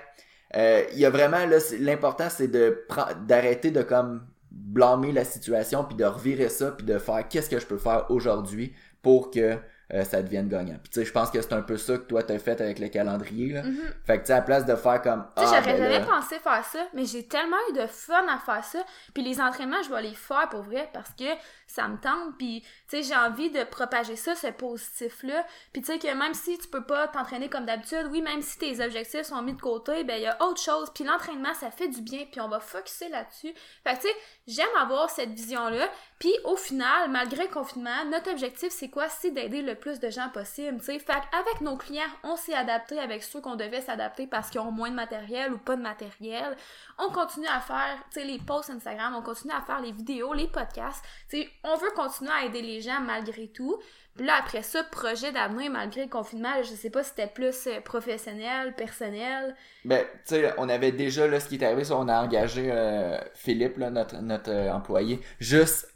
euh, 0.57 0.85
il 0.93 1.01
y 1.01 1.05
a 1.05 1.11
vraiment 1.11 1.45
là 1.45 1.57
l'important 1.81 2.29
c'est 2.31 2.47
de 2.47 2.87
d'arrêter 3.27 3.73
de 3.73 3.83
comme 3.83 4.25
blâmer 4.53 5.11
la 5.11 5.25
situation 5.25 5.83
puis 5.83 5.97
de 5.97 6.05
revirer 6.05 6.49
ça 6.49 6.71
puis 6.71 6.87
de 6.87 6.97
faire 6.99 7.27
qu'est-ce 7.29 7.51
que 7.51 7.59
je 7.59 7.67
peux 7.67 7.79
faire 7.79 8.07
aujourd'hui 8.09 8.73
pour 9.03 9.33
que 9.33 9.59
euh, 9.93 10.05
ça 10.05 10.23
devienne 10.23 10.49
gagnant. 10.49 10.79
Puis 10.83 10.91
tu 10.91 11.01
sais, 11.01 11.05
je 11.05 11.13
pense 11.13 11.31
que 11.31 11.41
c'est 11.41 11.53
un 11.53 11.63
peu 11.63 11.77
ça 11.77 11.99
que 11.99 12.05
toi 12.05 12.23
t'as 12.23 12.39
fait 12.39 12.61
avec 12.61 12.79
le 12.79 12.89
calendrier 12.89 13.53
là. 13.53 13.63
Mm-hmm. 13.63 13.93
Fait 14.07 14.17
que 14.17 14.23
tu 14.23 14.27
sais 14.29 14.33
à 14.33 14.43
place 14.43 14.65
de 14.65 14.75
faire 14.77 15.03
comme 15.03 15.27
Tu 15.37 15.43
sais, 15.43 15.49
ah, 15.53 15.61
j'aurais 15.61 15.79
ben 15.79 15.93
jamais 15.93 16.07
pensé 16.07 16.39
faire 16.39 16.65
ça, 16.65 16.87
mais 16.95 17.05
j'ai 17.05 17.27
tellement 17.27 17.57
eu 17.71 17.75
de 17.75 17.87
fun 17.87 18.27
à 18.29 18.39
faire 18.39 18.65
ça. 18.65 18.85
Puis 19.13 19.23
les 19.23 19.41
entraînements, 19.41 19.83
je 19.83 19.91
vais 19.91 20.03
les 20.03 20.15
faire 20.15 20.49
pour 20.49 20.63
vrai 20.63 20.89
parce 20.93 21.11
que 21.11 21.25
ça 21.67 21.89
me 21.89 21.99
tente 21.99 22.37
puis 22.39 22.63
tu 22.89 22.97
sais, 22.97 23.03
j'ai 23.03 23.17
envie 23.17 23.51
de 23.51 23.65
propager 23.65 24.17
ça 24.17 24.35
ce 24.35 24.47
positif 24.49 25.23
là. 25.23 25.45
Puis 25.73 25.83
tu 25.83 25.93
sais 25.93 25.99
que 25.99 26.13
même 26.15 26.35
si 26.35 26.59
tu 26.59 26.69
peux 26.69 26.85
pas 26.85 27.09
t'entraîner 27.09 27.49
comme 27.49 27.67
d'habitude, 27.67 28.09
oui, 28.11 28.23
même 28.23 28.43
si 28.43 28.59
tes 28.59 28.85
objectifs 28.85 29.23
sont 29.23 29.43
mis 29.43 29.55
de 29.55 29.61
côté, 29.61 30.05
ben 30.05 30.17
il 30.17 30.23
y 30.23 30.27
a 30.27 30.43
autre 30.43 30.61
chose. 30.61 30.91
Puis 30.95 31.05
l'entraînement, 31.05 31.55
ça 31.55 31.71
fait 31.71 31.89
du 31.89 32.01
bien, 32.01 32.25
puis 32.31 32.41
on 32.41 32.49
va 32.49 32.61
focuser 32.61 33.09
là-dessus. 33.09 33.53
Fait 33.85 33.97
que 33.97 34.03
tu 34.03 34.09
sais, 34.09 34.15
j'aime 34.47 34.67
avoir 34.81 35.11
cette 35.11 35.31
vision 35.31 35.69
là. 35.69 35.89
Puis 36.19 36.33
au 36.45 36.57
final, 36.57 37.11
malgré 37.11 37.45
le 37.45 37.53
confinement, 37.53 38.05
notre 38.07 38.31
objectif 38.31 38.73
c'est 38.73 38.89
quoi? 38.89 39.09
C'est 39.09 39.33
d'aider 39.33 39.63
le 39.63 39.75
plus 39.75 40.01
de 40.01 40.11
gens 40.11 40.29
possible, 40.31 40.79
tu 40.79 40.87
sais. 40.87 40.99
Fait 40.99 41.13
avec 41.13 41.61
nos 41.61 41.77
clients, 41.77 42.03
on 42.23 42.37
s'est 42.37 42.55
adapté 42.55 42.99
avec 42.99 43.23
ceux 43.23 43.41
qu'on 43.41 43.57
devait 43.57 43.81
s'adapter 43.81 44.27
parce 44.27 44.51
qu'ils 44.51 44.61
ont 44.61 44.71
moins 44.71 44.91
de 44.91 44.95
matériel 44.95 45.53
ou 45.53 45.59
pas 45.59 45.77
de 45.77 45.83
matériel. 45.83 46.57
On 46.99 47.11
continue 47.11 47.49
à 47.49 47.61
faire, 47.61 47.99
tu 48.11 48.21
sais, 48.21 48.25
les 48.25 48.39
posts 48.39 48.71
Instagram, 48.71 49.15
on 49.17 49.23
continue 49.23 49.53
à 49.53 49.63
faire 49.63 49.81
les 49.81 49.93
vidéos, 49.93 50.33
les 50.33 50.49
podcasts. 50.49 51.05
Tu 51.29 51.43
sais, 51.43 51.51
on 51.65 51.77
veut 51.77 51.91
continuer 51.97 52.33
à 52.33 52.45
aider 52.45 52.63
les 52.63 52.81
gens 52.81 53.01
malgré 53.01 53.49
tout. 53.49 53.81
Là, 54.21 54.35
après 54.39 54.63
ça, 54.63 54.85
projet 54.85 55.33
d'avenir 55.33 55.73
malgré 55.73 56.05
le 56.05 56.09
confinement, 56.09 56.63
je 56.63 56.75
sais 56.75 56.91
pas 56.91 57.03
si 57.03 57.11
c'était 57.11 57.27
plus 57.27 57.67
euh, 57.67 57.81
professionnel, 57.81 58.73
personnel. 58.77 59.57
Ben, 59.85 60.05
tu 60.25 60.37
sais, 60.37 60.53
on 60.57 60.69
avait 60.69 60.93
déjà, 60.93 61.27
là, 61.27 61.41
ce 61.41 61.49
qui 61.49 61.57
est 61.57 61.65
arrivé, 61.65 61.83
on 61.91 62.07
a 62.07 62.23
engagé 62.23 62.69
euh, 62.71 63.19
Philippe, 63.35 63.77
là, 63.77 63.91
notre, 63.91 64.23
notre 64.23 64.53
euh, 64.53 64.71
employé, 64.71 65.21
juste 65.41 65.89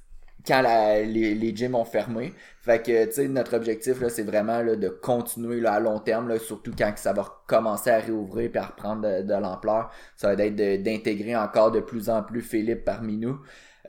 quand 0.44 0.62
les, 0.62 1.34
les 1.34 1.56
gyms 1.56 1.76
ont 1.76 1.84
fermé. 1.84 2.34
Fait 2.60 2.82
que, 2.82 3.06
tu 3.06 3.12
sais, 3.12 3.28
notre 3.28 3.54
objectif, 3.54 3.96
c'est 4.08 4.24
vraiment 4.24 4.62
là, 4.62 4.74
de 4.74 4.88
continuer 4.88 5.60
là, 5.60 5.74
à 5.74 5.80
long 5.80 6.00
terme, 6.00 6.36
surtout 6.38 6.72
quand 6.76 6.92
ça 6.96 7.12
va 7.12 7.24
commencer 7.46 7.90
à 7.90 7.98
réouvrir 7.98 8.50
et 8.52 8.58
à 8.58 8.66
reprendre 8.66 9.22
de, 9.22 9.34
l'ampleur. 9.34 9.90
Ça 10.16 10.34
va 10.34 10.44
être 10.44 10.56
d'intégrer 10.82 11.36
encore 11.36 11.70
de 11.70 11.80
plus 11.80 12.08
en 12.08 12.22
plus 12.22 12.42
Philippe 12.42 12.84
parmi 12.84 13.16
nous. 13.16 13.38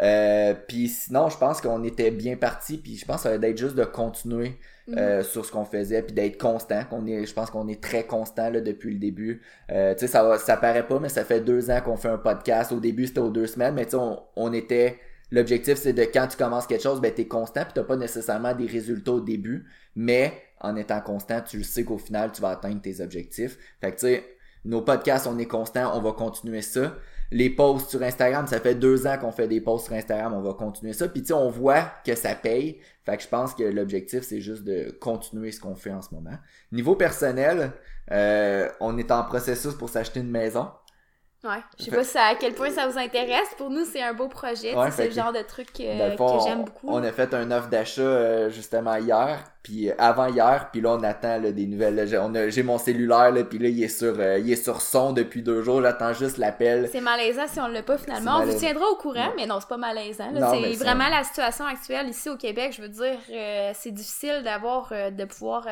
Euh, 0.02 0.54
puis 0.68 0.88
sinon, 0.88 1.30
je 1.30 1.38
pense 1.38 1.62
qu'on 1.62 1.84
était 1.84 2.12
bien 2.12 2.38
parti, 2.38 2.78
puis 2.78 2.98
je 2.98 3.06
pense 3.06 3.18
que 3.18 3.24
ça 3.24 3.38
va 3.38 3.48
être 3.48 3.58
juste 3.58 3.76
de 3.76 3.84
continuer 3.84 4.58
mm. 4.88 4.98
euh, 4.98 5.24
sur 5.24 5.46
ce 5.46 5.52
qu'on 5.52 5.66
faisait, 5.66 6.02
puis 6.02 6.14
d'être 6.14 6.40
constant. 6.40 6.84
Qu'on 6.86 7.06
est, 7.06 7.26
je 7.26 7.34
pense 7.34 7.50
qu'on 7.50 7.68
est 7.68 7.82
très 7.82 8.06
constant 8.06 8.50
là, 8.50 8.62
depuis 8.62 8.94
le 8.94 9.00
début. 9.00 9.42
Euh, 9.72 9.94
tu 9.94 10.02
sais, 10.02 10.08
ça, 10.08 10.38
ça 10.38 10.58
paraît 10.58 10.88
pas, 10.88 11.00
mais 11.00 11.10
ça 11.10 11.24
fait 11.24 11.42
deux 11.42 11.70
ans 11.70 11.82
qu'on 11.82 11.98
fait 11.98 12.10
un 12.10 12.18
podcast. 12.18 12.72
Au 12.72 12.80
début, 12.80 13.08
c'était 13.08 13.20
aux 13.20 13.30
deux 13.30 13.48
semaines, 13.48 13.76
mais 13.76 13.86
tu 13.86 13.92
sais, 13.92 13.98
on, 13.98 14.22
on 14.36 14.54
était 14.54 15.00
L'objectif, 15.32 15.78
c'est 15.78 15.94
de 15.94 16.04
quand 16.04 16.28
tu 16.28 16.38
commences 16.38 16.66
quelque 16.66 16.82
chose, 16.82 17.02
ben, 17.02 17.14
tu 17.14 17.22
es 17.22 17.28
constant, 17.28 17.64
puis 17.64 17.74
tu 17.76 17.84
pas 17.84 17.96
nécessairement 17.96 18.54
des 18.54 18.66
résultats 18.66 19.14
au 19.14 19.20
début, 19.20 19.66
mais 19.96 20.34
en 20.60 20.76
étant 20.76 21.02
constant, 21.02 21.42
tu 21.42 21.64
sais 21.64 21.84
qu'au 21.84 21.98
final, 21.98 22.32
tu 22.32 22.42
vas 22.42 22.50
atteindre 22.50 22.82
tes 22.82 23.00
objectifs. 23.00 23.58
Fait 23.80 23.92
que, 23.92 24.00
tu 24.00 24.08
sais, 24.08 24.24
nos 24.66 24.82
podcasts, 24.82 25.28
on 25.28 25.38
est 25.38 25.46
constant, 25.46 25.96
on 25.96 26.02
va 26.02 26.14
continuer 26.14 26.62
ça. 26.62 26.96
Les 27.32 27.50
posts 27.50 27.92
sur 27.92 28.02
Instagram, 28.02 28.48
ça 28.48 28.60
fait 28.60 28.76
deux 28.76 29.06
ans 29.06 29.18
qu'on 29.20 29.32
fait 29.32 29.48
des 29.48 29.62
posts 29.62 29.86
sur 29.86 29.94
Instagram, 29.94 30.34
on 30.34 30.42
va 30.42 30.54
continuer 30.54 30.94
ça. 30.94 31.08
Puis, 31.08 31.22
tu 31.22 31.28
sais, 31.28 31.34
on 31.34 31.50
voit 31.50 31.84
que 32.04 32.16
ça 32.16 32.34
paye. 32.34 32.80
Fait 33.06 33.18
que 33.18 33.24
je 33.24 33.28
pense 33.28 33.54
que 33.54 33.64
l'objectif, 33.64 34.22
c'est 34.22 34.42
juste 34.42 34.64
de 34.64 34.92
continuer 35.00 35.52
ce 35.52 35.60
qu'on 35.60 35.76
fait 35.76 35.92
en 35.92 36.02
ce 36.02 36.14
moment. 36.14 36.38
Niveau 36.72 36.96
personnel, 36.96 37.72
euh, 38.12 38.68
on 38.80 38.98
est 38.98 39.12
en 39.12 39.24
processus 39.24 39.74
pour 39.76 39.90
s'acheter 39.90 40.22
une 40.22 40.32
maison. 40.32 40.70
Ouais. 41.42 41.62
Je 41.78 41.86
sais 41.86 41.92
pas 41.92 42.04
si 42.04 42.18
à 42.18 42.36
quel 42.36 42.54
point 42.54 42.70
ça 42.70 42.86
vous 42.86 42.98
intéresse. 42.98 43.48
Pour 43.58 43.70
nous, 43.70 43.86
c'est 43.86 44.02
un 44.02 44.14
beau 44.14 44.28
projet. 44.28 44.76
c'est 44.92 45.06
le 45.06 45.12
genre 45.12 45.32
de 45.32 45.42
truc 45.42 45.70
euh, 45.80 46.16
que 46.18 46.44
j'aime 46.46 46.66
beaucoup. 46.66 46.90
On 46.90 47.02
a 47.02 47.12
fait 47.14 47.34
un 47.34 47.50
offre 47.52 47.70
d'achat 47.70 48.02
euh, 48.02 48.50
justement 48.50 48.96
hier, 48.96 49.46
puis 49.64 49.90
euh, 49.90 49.94
avant 49.98 50.28
hier, 50.28 50.68
puis 50.70 50.82
là 50.82 50.98
on 51.00 51.04
attend 51.04 51.40
des 51.40 51.66
nouvelles. 51.66 52.50
J'ai 52.50 52.64
mon 52.64 52.78
cellulaire 52.78 53.32
là, 53.32 53.46
puis 53.46 53.58
là 53.58 53.70
il 53.70 53.82
est 53.82 53.88
sur 53.88 54.22
il 54.22 54.52
est 54.52 54.62
sur 54.62 54.82
son 54.82 55.14
depuis 55.14 55.42
deux 55.42 55.64
jours. 55.64 55.82
J'attends 55.82 56.12
juste 56.12 56.38
l'appel. 56.38 56.90
C'est 56.92 57.00
malaisant 57.00 57.48
si 57.48 57.62
on 57.62 57.68
l'a 57.68 57.84
pas 57.84 57.98
finalement. 57.98 58.40
On 58.40 58.46
vous 58.46 58.58
tiendra 58.58 58.86
au 58.90 58.96
courant, 58.96 59.32
mais 59.38 59.46
non 59.46 59.60
c'est 59.62 59.70
pas 59.70 59.78
malaisant. 59.78 60.32
C'est 60.34 60.74
vraiment 60.74 61.08
la 61.08 61.24
situation 61.24 61.66
actuelle 61.66 62.10
ici 62.10 62.30
au 62.30 62.36
Québec. 62.36 62.74
Je 62.76 62.82
veux 62.82 62.90
dire, 62.90 63.18
c'est 63.76 63.92
difficile 63.92 64.42
d'avoir 64.44 64.92
de 64.92 65.24
pouvoir 65.24 65.66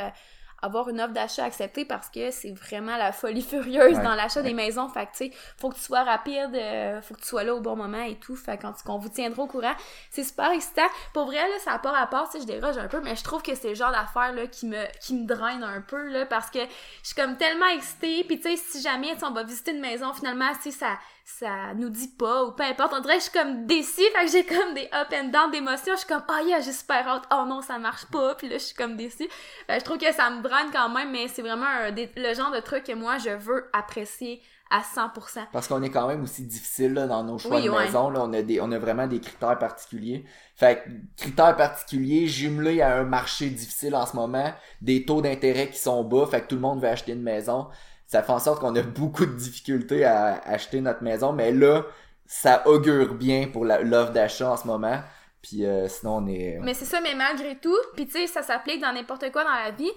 avoir 0.61 0.89
une 0.89 0.99
offre 0.99 1.13
d'achat 1.13 1.43
acceptée 1.43 1.85
parce 1.85 2.09
que 2.09 2.31
c'est 2.31 2.51
vraiment 2.51 2.97
la 2.97 3.11
folie 3.11 3.41
furieuse 3.47 3.97
Ouais, 3.97 4.03
dans 4.03 4.15
l'achat 4.15 4.41
ouais. 4.41 4.47
des 4.47 4.53
maisons. 4.53 4.89
Fait 4.89 5.05
que, 5.05 5.11
tu 5.11 5.17
sais, 5.17 5.31
faut 5.57 5.69
que 5.69 5.75
tu 5.75 5.81
sois 5.81 6.03
rapide, 6.03 6.55
euh, 6.55 7.01
faut 7.01 7.13
que 7.13 7.21
tu 7.21 7.27
sois 7.27 7.43
là 7.43 7.53
au 7.55 7.61
bon 7.61 7.75
moment 7.75 8.01
et 8.03 8.15
tout. 8.15 8.35
Fait 8.35 8.59
qu'on 8.85 8.97
vous 8.97 9.09
tiendra 9.09 9.43
au 9.43 9.47
courant, 9.47 9.75
c'est 10.09 10.23
super 10.23 10.51
excitant. 10.51 10.87
Pour 11.13 11.25
vrai, 11.25 11.47
là, 11.47 11.59
ça 11.63 11.71
n'a 11.71 11.79
pas 11.79 11.91
rapport, 11.91 12.29
tu 12.29 12.37
sais, 12.37 12.43
je 12.43 12.47
déroge 12.47 12.77
un 12.77 12.87
peu, 12.87 13.01
mais 13.01 13.15
je 13.15 13.23
trouve 13.23 13.41
que 13.41 13.55
c'est 13.55 13.69
le 13.69 13.75
genre 13.75 13.91
d'affaire, 13.91 14.33
là, 14.33 14.47
qui 14.47 14.65
me, 14.65 14.83
qui 14.99 15.13
me 15.15 15.25
draine 15.25 15.63
un 15.63 15.81
peu, 15.81 16.07
là, 16.09 16.25
parce 16.25 16.49
que 16.49 16.59
je 16.59 17.07
suis 17.07 17.15
comme 17.15 17.37
tellement 17.37 17.67
excitée. 17.67 18.23
Puis, 18.23 18.39
tu 18.39 18.49
sais, 18.49 18.57
si 18.57 18.81
jamais, 18.81 19.13
on 19.23 19.31
va 19.31 19.43
visiter 19.43 19.71
une 19.71 19.81
maison, 19.81 20.13
finalement, 20.13 20.51
tu 20.61 20.71
sais, 20.71 20.71
ça, 20.71 20.97
ça 21.27 21.73
nous 21.75 21.89
dit 21.89 22.07
pas, 22.07 22.45
ou 22.45 22.51
peu 22.51 22.63
importe, 22.63 22.93
on 22.93 23.01
dirait 23.01 23.17
que 23.17 23.23
je 23.25 23.29
suis 23.29 23.39
comme 23.39 23.65
déçue, 23.65 24.01
fait 24.15 24.25
que 24.25 24.31
j'ai 24.31 24.45
comme 24.45 24.73
des 24.73 24.89
up 24.93 25.09
and 25.13 25.25
down 25.25 25.51
d'émotions. 25.51 25.93
Je 25.93 25.99
suis 25.99 26.07
comme, 26.07 26.23
oh 26.29 26.45
yeah, 26.45 26.61
j'ai 26.61 26.71
super 26.71 27.05
hâte. 27.05 27.23
Oh 27.31 27.43
non, 27.45 27.61
ça 27.61 27.77
marche 27.77 28.05
pas. 28.05 28.35
Puis 28.35 28.47
là, 28.47 28.57
je 28.57 28.63
suis 28.63 28.75
comme 28.75 28.95
déçue. 28.95 29.27
Fait 29.67 29.79
je 29.79 29.83
trouve 29.83 29.97
que 29.97 30.11
ça 30.13 30.29
me 30.29 30.41
quand 30.71 30.89
même, 30.89 31.11
mais 31.11 31.27
c'est 31.27 31.41
vraiment 31.41 31.65
un 31.65 31.91
des- 31.91 32.09
le 32.15 32.33
genre 32.33 32.51
de 32.51 32.59
truc 32.59 32.83
que 32.83 32.93
moi, 32.93 33.17
je 33.17 33.29
veux 33.29 33.69
apprécier 33.73 34.41
à 34.69 34.83
100%. 34.83 35.41
Parce 35.53 35.67
qu'on 35.67 35.81
est 35.81 35.89
quand 35.89 36.07
même 36.07 36.23
aussi 36.23 36.43
difficile 36.45 36.93
là, 36.93 37.07
dans 37.07 37.23
nos 37.23 37.37
choix 37.37 37.57
Oui, 37.57 37.65
de 37.65 37.69
ouais. 37.69 37.85
maison. 37.85 38.09
Là, 38.09 38.19
on, 38.23 38.33
a 38.33 38.41
des, 38.41 38.59
on 38.59 38.71
a 38.71 38.77
vraiment 38.79 39.07
des 39.07 39.21
critères 39.21 39.57
particuliers. 39.57 40.25
Fait 40.55 40.83
que 40.83 40.89
critères 41.21 41.55
particuliers 41.55 42.27
jumelés 42.27 42.81
à 42.81 42.97
un 42.97 43.03
marché 43.03 43.49
difficile 43.49 43.95
en 43.95 44.05
ce 44.05 44.15
moment, 44.15 44.53
des 44.81 45.05
taux 45.05 45.21
d'intérêt 45.21 45.69
qui 45.69 45.77
sont 45.79 46.03
bas, 46.03 46.25
fait 46.29 46.41
que 46.41 46.47
tout 46.47 46.55
le 46.55 46.61
monde 46.61 46.81
veut 46.81 46.89
acheter 46.89 47.13
une 47.13 47.21
maison. 47.23 47.67
Ça 48.07 48.23
fait 48.23 48.31
en 48.33 48.39
sorte 48.39 48.59
qu'on 48.59 48.75
a 48.75 48.81
beaucoup 48.83 49.25
de 49.25 49.33
difficultés 49.35 50.03
à 50.03 50.41
acheter 50.45 50.81
notre 50.81 51.01
maison, 51.03 51.31
mais 51.31 51.51
là, 51.53 51.83
ça 52.25 52.67
augure 52.67 53.13
bien 53.13 53.47
pour 53.47 53.63
l'offre 53.63 54.11
d'achat 54.11 54.51
en 54.51 54.57
ce 54.57 54.67
moment. 54.67 54.99
Puis 55.41 55.65
euh, 55.65 55.87
sinon, 55.87 56.17
on 56.17 56.27
est... 56.27 56.57
Mais 56.61 56.73
c'est 56.73 56.83
ça, 56.83 56.99
mais 56.99 57.15
malgré 57.15 57.55
tout, 57.57 57.77
puis 57.95 58.05
tu 58.05 58.13
sais, 58.13 58.27
ça 58.27 58.41
s'applique 58.43 58.81
dans 58.81 58.91
n'importe 58.91 59.31
quoi 59.31 59.45
dans 59.45 59.53
la 59.63 59.71
vie. 59.71 59.91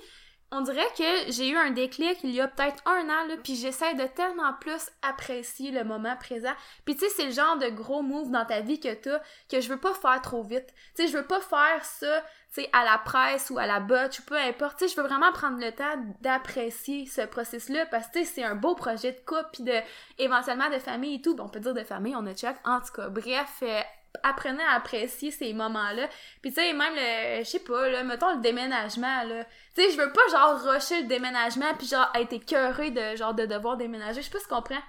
On 0.52 0.62
dirait 0.62 0.88
que 0.98 1.30
j'ai 1.30 1.48
eu 1.48 1.56
un 1.56 1.70
déclic 1.70 2.18
il 2.24 2.32
y 2.32 2.40
a 2.40 2.48
peut-être 2.48 2.82
un 2.84 3.08
an, 3.08 3.26
là, 3.28 3.36
puis 3.42 3.54
j'essaie 3.54 3.94
de 3.94 4.04
tellement 4.06 4.52
plus 4.54 4.90
apprécier 5.00 5.70
le 5.70 5.84
moment 5.84 6.16
présent. 6.16 6.52
Puis 6.84 6.96
tu 6.96 7.04
sais, 7.04 7.08
c'est 7.08 7.26
le 7.26 7.30
genre 7.30 7.56
de 7.56 7.68
gros 7.68 8.02
move 8.02 8.32
dans 8.32 8.44
ta 8.44 8.60
vie 8.60 8.80
que 8.80 8.92
t'as, 8.92 9.20
que 9.48 9.60
je 9.60 9.68
veux 9.68 9.78
pas 9.78 9.94
faire 9.94 10.20
trop 10.22 10.42
vite. 10.42 10.66
Tu 10.96 11.02
sais, 11.02 11.08
je 11.08 11.16
veux 11.16 11.26
pas 11.26 11.40
faire 11.40 11.84
ça, 11.84 12.20
tu 12.52 12.62
sais, 12.62 12.70
à 12.72 12.84
la 12.84 12.98
presse 12.98 13.50
ou 13.50 13.58
à 13.58 13.66
la 13.66 13.78
botche 13.78 14.18
ou 14.18 14.22
peu 14.24 14.36
importe. 14.36 14.78
Tu 14.78 14.88
sais, 14.88 14.94
je 14.94 15.00
veux 15.00 15.06
vraiment 15.06 15.30
prendre 15.30 15.60
le 15.60 15.70
temps 15.70 16.02
d'apprécier 16.20 17.06
ce 17.06 17.20
processus-là, 17.20 17.86
parce 17.86 18.08
que 18.08 18.14
tu 18.14 18.24
sais, 18.24 18.32
c'est 18.34 18.44
un 18.44 18.56
beau 18.56 18.74
projet 18.74 19.12
de 19.12 19.20
couple, 19.24 19.50
puis 19.52 19.62
de, 19.62 19.78
éventuellement 20.18 20.68
de 20.68 20.78
famille 20.78 21.14
et 21.16 21.22
tout. 21.22 21.36
Bon, 21.36 21.44
on 21.44 21.48
peut 21.48 21.60
dire 21.60 21.74
de 21.74 21.84
famille, 21.84 22.16
on 22.16 22.26
a 22.26 22.34
check. 22.34 22.56
En 22.64 22.80
tout 22.80 22.92
cas, 22.92 23.08
bref... 23.08 23.58
euh, 23.62 23.80
apprenez 24.22 24.62
à 24.62 24.76
apprécier 24.76 25.30
ces 25.30 25.52
moments-là. 25.52 26.08
Puis 26.42 26.52
tu 26.52 26.60
sais, 26.60 26.72
même 26.72 26.94
le, 26.94 27.44
je 27.44 27.48
sais 27.48 27.60
pas, 27.60 27.88
là, 27.88 28.02
mettons 28.02 28.34
le 28.34 28.40
déménagement, 28.40 29.24
là. 29.24 29.44
Tu 29.74 29.82
sais, 29.82 29.90
je 29.92 29.96
veux 29.96 30.12
pas 30.12 30.20
genre 30.30 30.60
rusher 30.62 31.02
le 31.02 31.08
déménagement 31.08 31.74
puis 31.78 31.86
genre 31.86 32.10
être 32.14 32.32
écœuré 32.32 32.90
de 32.90 33.16
genre 33.16 33.34
de 33.34 33.46
devoir 33.46 33.76
déménager. 33.76 34.20
Je 34.20 34.26
sais 34.26 34.32
pas 34.32 34.38
si 34.38 34.48
tu 34.48 34.54
comprends. 34.54 34.82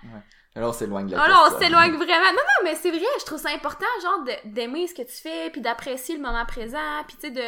Là, 0.55 0.67
on 0.67 0.73
s'éloigne 0.73 1.07
de 1.07 1.15
la 1.15 1.23
Oh 1.23 1.29
non, 1.29 1.35
on 1.47 1.59
s'éloigne 1.59 1.93
vraiment. 1.95 2.31
Non, 2.31 2.35
non, 2.35 2.63
mais 2.63 2.75
c'est 2.75 2.91
vrai, 2.91 3.05
je 3.19 3.25
trouve 3.25 3.39
ça 3.39 3.51
important, 3.51 3.85
genre, 4.01 4.25
d'aimer 4.45 4.85
ce 4.87 4.93
que 4.93 5.03
tu 5.03 5.13
fais, 5.13 5.49
puis 5.49 5.61
d'apprécier 5.61 6.15
le 6.15 6.21
moment 6.21 6.45
présent, 6.45 7.03
puis 7.07 7.15
tu 7.15 7.27
sais, 7.27 7.31
de, 7.31 7.43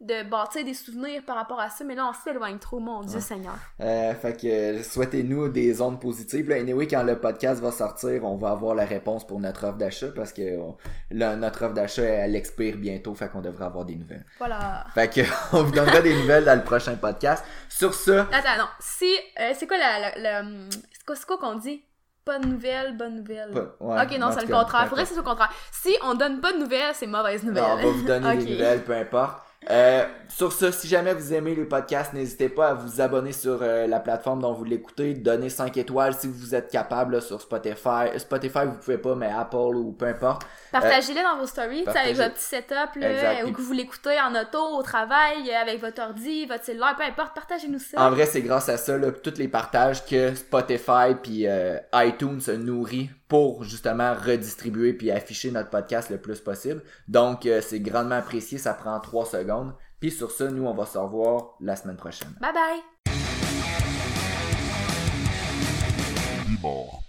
de 0.00 0.22
bâtir 0.22 0.64
des 0.64 0.72
souvenirs 0.72 1.22
par 1.26 1.36
rapport 1.36 1.60
à 1.60 1.68
ça. 1.68 1.84
Mais 1.84 1.94
là, 1.94 2.08
on 2.10 2.14
s'éloigne 2.24 2.58
trop, 2.58 2.78
mon 2.78 3.02
Dieu 3.02 3.16
Ouais. 3.16 3.20
Seigneur. 3.20 3.52
Euh, 3.80 4.14
fait 4.14 4.40
que 4.40 4.46
euh, 4.46 4.82
souhaitez-nous 4.82 5.48
des 5.50 5.82
ondes 5.82 6.00
positives. 6.00 6.48
Là, 6.48 6.56
anyway, 6.56 6.86
quand 6.86 7.02
le 7.02 7.18
podcast 7.20 7.60
va 7.60 7.70
sortir, 7.70 8.24
on 8.24 8.36
va 8.36 8.50
avoir 8.52 8.74
la 8.74 8.86
réponse 8.86 9.26
pour 9.26 9.38
notre 9.40 9.64
offre 9.66 9.76
d'achat 9.76 10.08
parce 10.16 10.32
que 10.32 10.58
on- 10.58 10.76
là, 11.10 11.36
notre 11.36 11.64
offre 11.66 11.74
d'achat, 11.74 12.02
elle 12.02 12.34
expire 12.34 12.76
bientôt, 12.78 13.14
fait 13.14 13.28
qu'on 13.30 13.42
devrait 13.42 13.66
avoir 13.66 13.84
des 13.84 13.96
nouvelles. 13.96 14.24
Voilà. 14.38 14.86
Fait 14.94 15.12
que 15.12 15.20
on 15.52 15.64
vous 15.64 15.72
donnera 15.72 16.00
des 16.00 16.14
nouvelles 16.14 16.46
dans 16.46 16.56
le 16.56 16.64
prochain 16.64 16.94
podcast. 16.96 17.44
Sur 17.68 17.92
ça, 17.92 18.22
Attends, 18.32 18.56
non. 18.58 18.68
Si, 18.80 19.12
euh, 19.38 19.52
c'est 19.54 19.66
quoi 19.66 19.76
la, 19.76 19.98
la, 20.00 20.18
la- 20.18 20.48
c'est 20.70 21.04
quoi, 21.04 21.14
c'est 21.16 21.26
qu'on 21.26 21.56
dit? 21.56 21.84
Pas 22.24 22.38
de 22.38 22.46
nouvelles, 22.46 22.96
bonne 22.96 23.16
nouvelle. 23.16 23.50
ouais, 23.80 24.02
ok, 24.02 24.18
non, 24.18 24.30
c'est 24.30 24.46
le 24.46 24.52
contraire. 24.52 24.86
Faudrait 24.88 25.02
que 25.04 25.08
ce 25.08 25.14
soit 25.14 25.22
le 25.22 25.28
contraire. 25.28 25.52
Si 25.72 25.94
on 26.04 26.14
donne 26.14 26.40
pas 26.40 26.52
de 26.52 26.58
nouvelles, 26.58 26.94
c'est 26.94 27.06
mauvaise 27.06 27.42
nouvelle. 27.42 27.62
Non, 27.62 27.70
on 27.72 27.76
va 27.76 27.82
vous 27.90 28.02
donner 28.02 28.36
des 28.44 28.52
nouvelles, 28.52 28.82
peu 28.84 28.94
importe. 28.94 29.42
Euh, 29.68 30.06
sur 30.28 30.52
ça, 30.52 30.72
si 30.72 30.88
jamais 30.88 31.12
vous 31.12 31.34
aimez 31.34 31.54
les 31.54 31.66
podcasts, 31.66 32.14
n'hésitez 32.14 32.48
pas 32.48 32.68
à 32.68 32.74
vous 32.74 33.02
abonner 33.02 33.32
sur 33.32 33.58
euh, 33.60 33.86
la 33.86 34.00
plateforme 34.00 34.40
dont 34.40 34.54
vous 34.54 34.64
l'écoutez, 34.64 35.12
donner 35.12 35.50
5 35.50 35.76
étoiles 35.76 36.14
si 36.14 36.28
vous 36.28 36.54
êtes 36.54 36.70
capable 36.70 37.16
là, 37.16 37.20
sur 37.20 37.42
Spotify. 37.42 38.18
Spotify, 38.18 38.60
vous 38.64 38.78
pouvez 38.78 38.96
pas, 38.96 39.14
mais 39.14 39.30
Apple 39.30 39.76
ou 39.76 39.92
peu 39.92 40.06
importe. 40.06 40.46
Partagez-les 40.72 41.22
dans 41.22 41.36
vos 41.36 41.46
stories, 41.46 41.86
avec 41.86 42.16
votre 42.16 42.34
petit 42.34 42.44
setup, 42.44 42.96
là, 42.96 43.44
ou 43.44 43.52
que 43.52 43.60
vous 43.60 43.72
l'écoutez 43.74 44.18
en 44.18 44.34
auto, 44.34 44.78
au 44.78 44.82
travail, 44.82 45.50
euh, 45.50 45.60
avec 45.60 45.80
votre 45.80 46.00
ordi, 46.02 46.46
votre 46.46 46.64
cellulaire, 46.64 46.96
peu 46.96 47.04
importe, 47.04 47.34
partagez-nous 47.34 47.78
ça. 47.78 48.00
En 48.00 48.10
vrai, 48.10 48.24
c'est 48.24 48.42
grâce 48.42 48.70
à 48.70 48.78
ça, 48.78 48.96
là, 48.96 49.10
tous 49.12 49.36
les 49.36 49.48
partages 49.48 50.06
que 50.06 50.34
Spotify 50.34 51.14
puis 51.22 51.46
euh, 51.46 51.76
iTunes 51.92 52.40
se 52.40 52.52
nourrit 52.52 53.10
pour 53.30 53.62
justement 53.62 54.12
redistribuer 54.12 54.92
puis 54.92 55.12
afficher 55.12 55.52
notre 55.52 55.70
podcast 55.70 56.10
le 56.10 56.18
plus 56.18 56.40
possible. 56.40 56.82
Donc, 57.06 57.46
euh, 57.46 57.62
c'est 57.62 57.78
grandement 57.78 58.16
apprécié, 58.16 58.58
ça 58.58 58.74
prend 58.74 58.98
3 58.98 59.24
secondes. 59.24 59.72
Puis 60.00 60.10
sur 60.10 60.32
ça, 60.32 60.50
nous, 60.50 60.66
on 60.66 60.74
va 60.74 60.84
se 60.84 60.98
revoir 60.98 61.54
la 61.60 61.76
semaine 61.76 61.96
prochaine. 61.96 62.34
Bye 62.40 62.52
bye! 62.52 62.80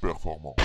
Performant. 0.01 0.55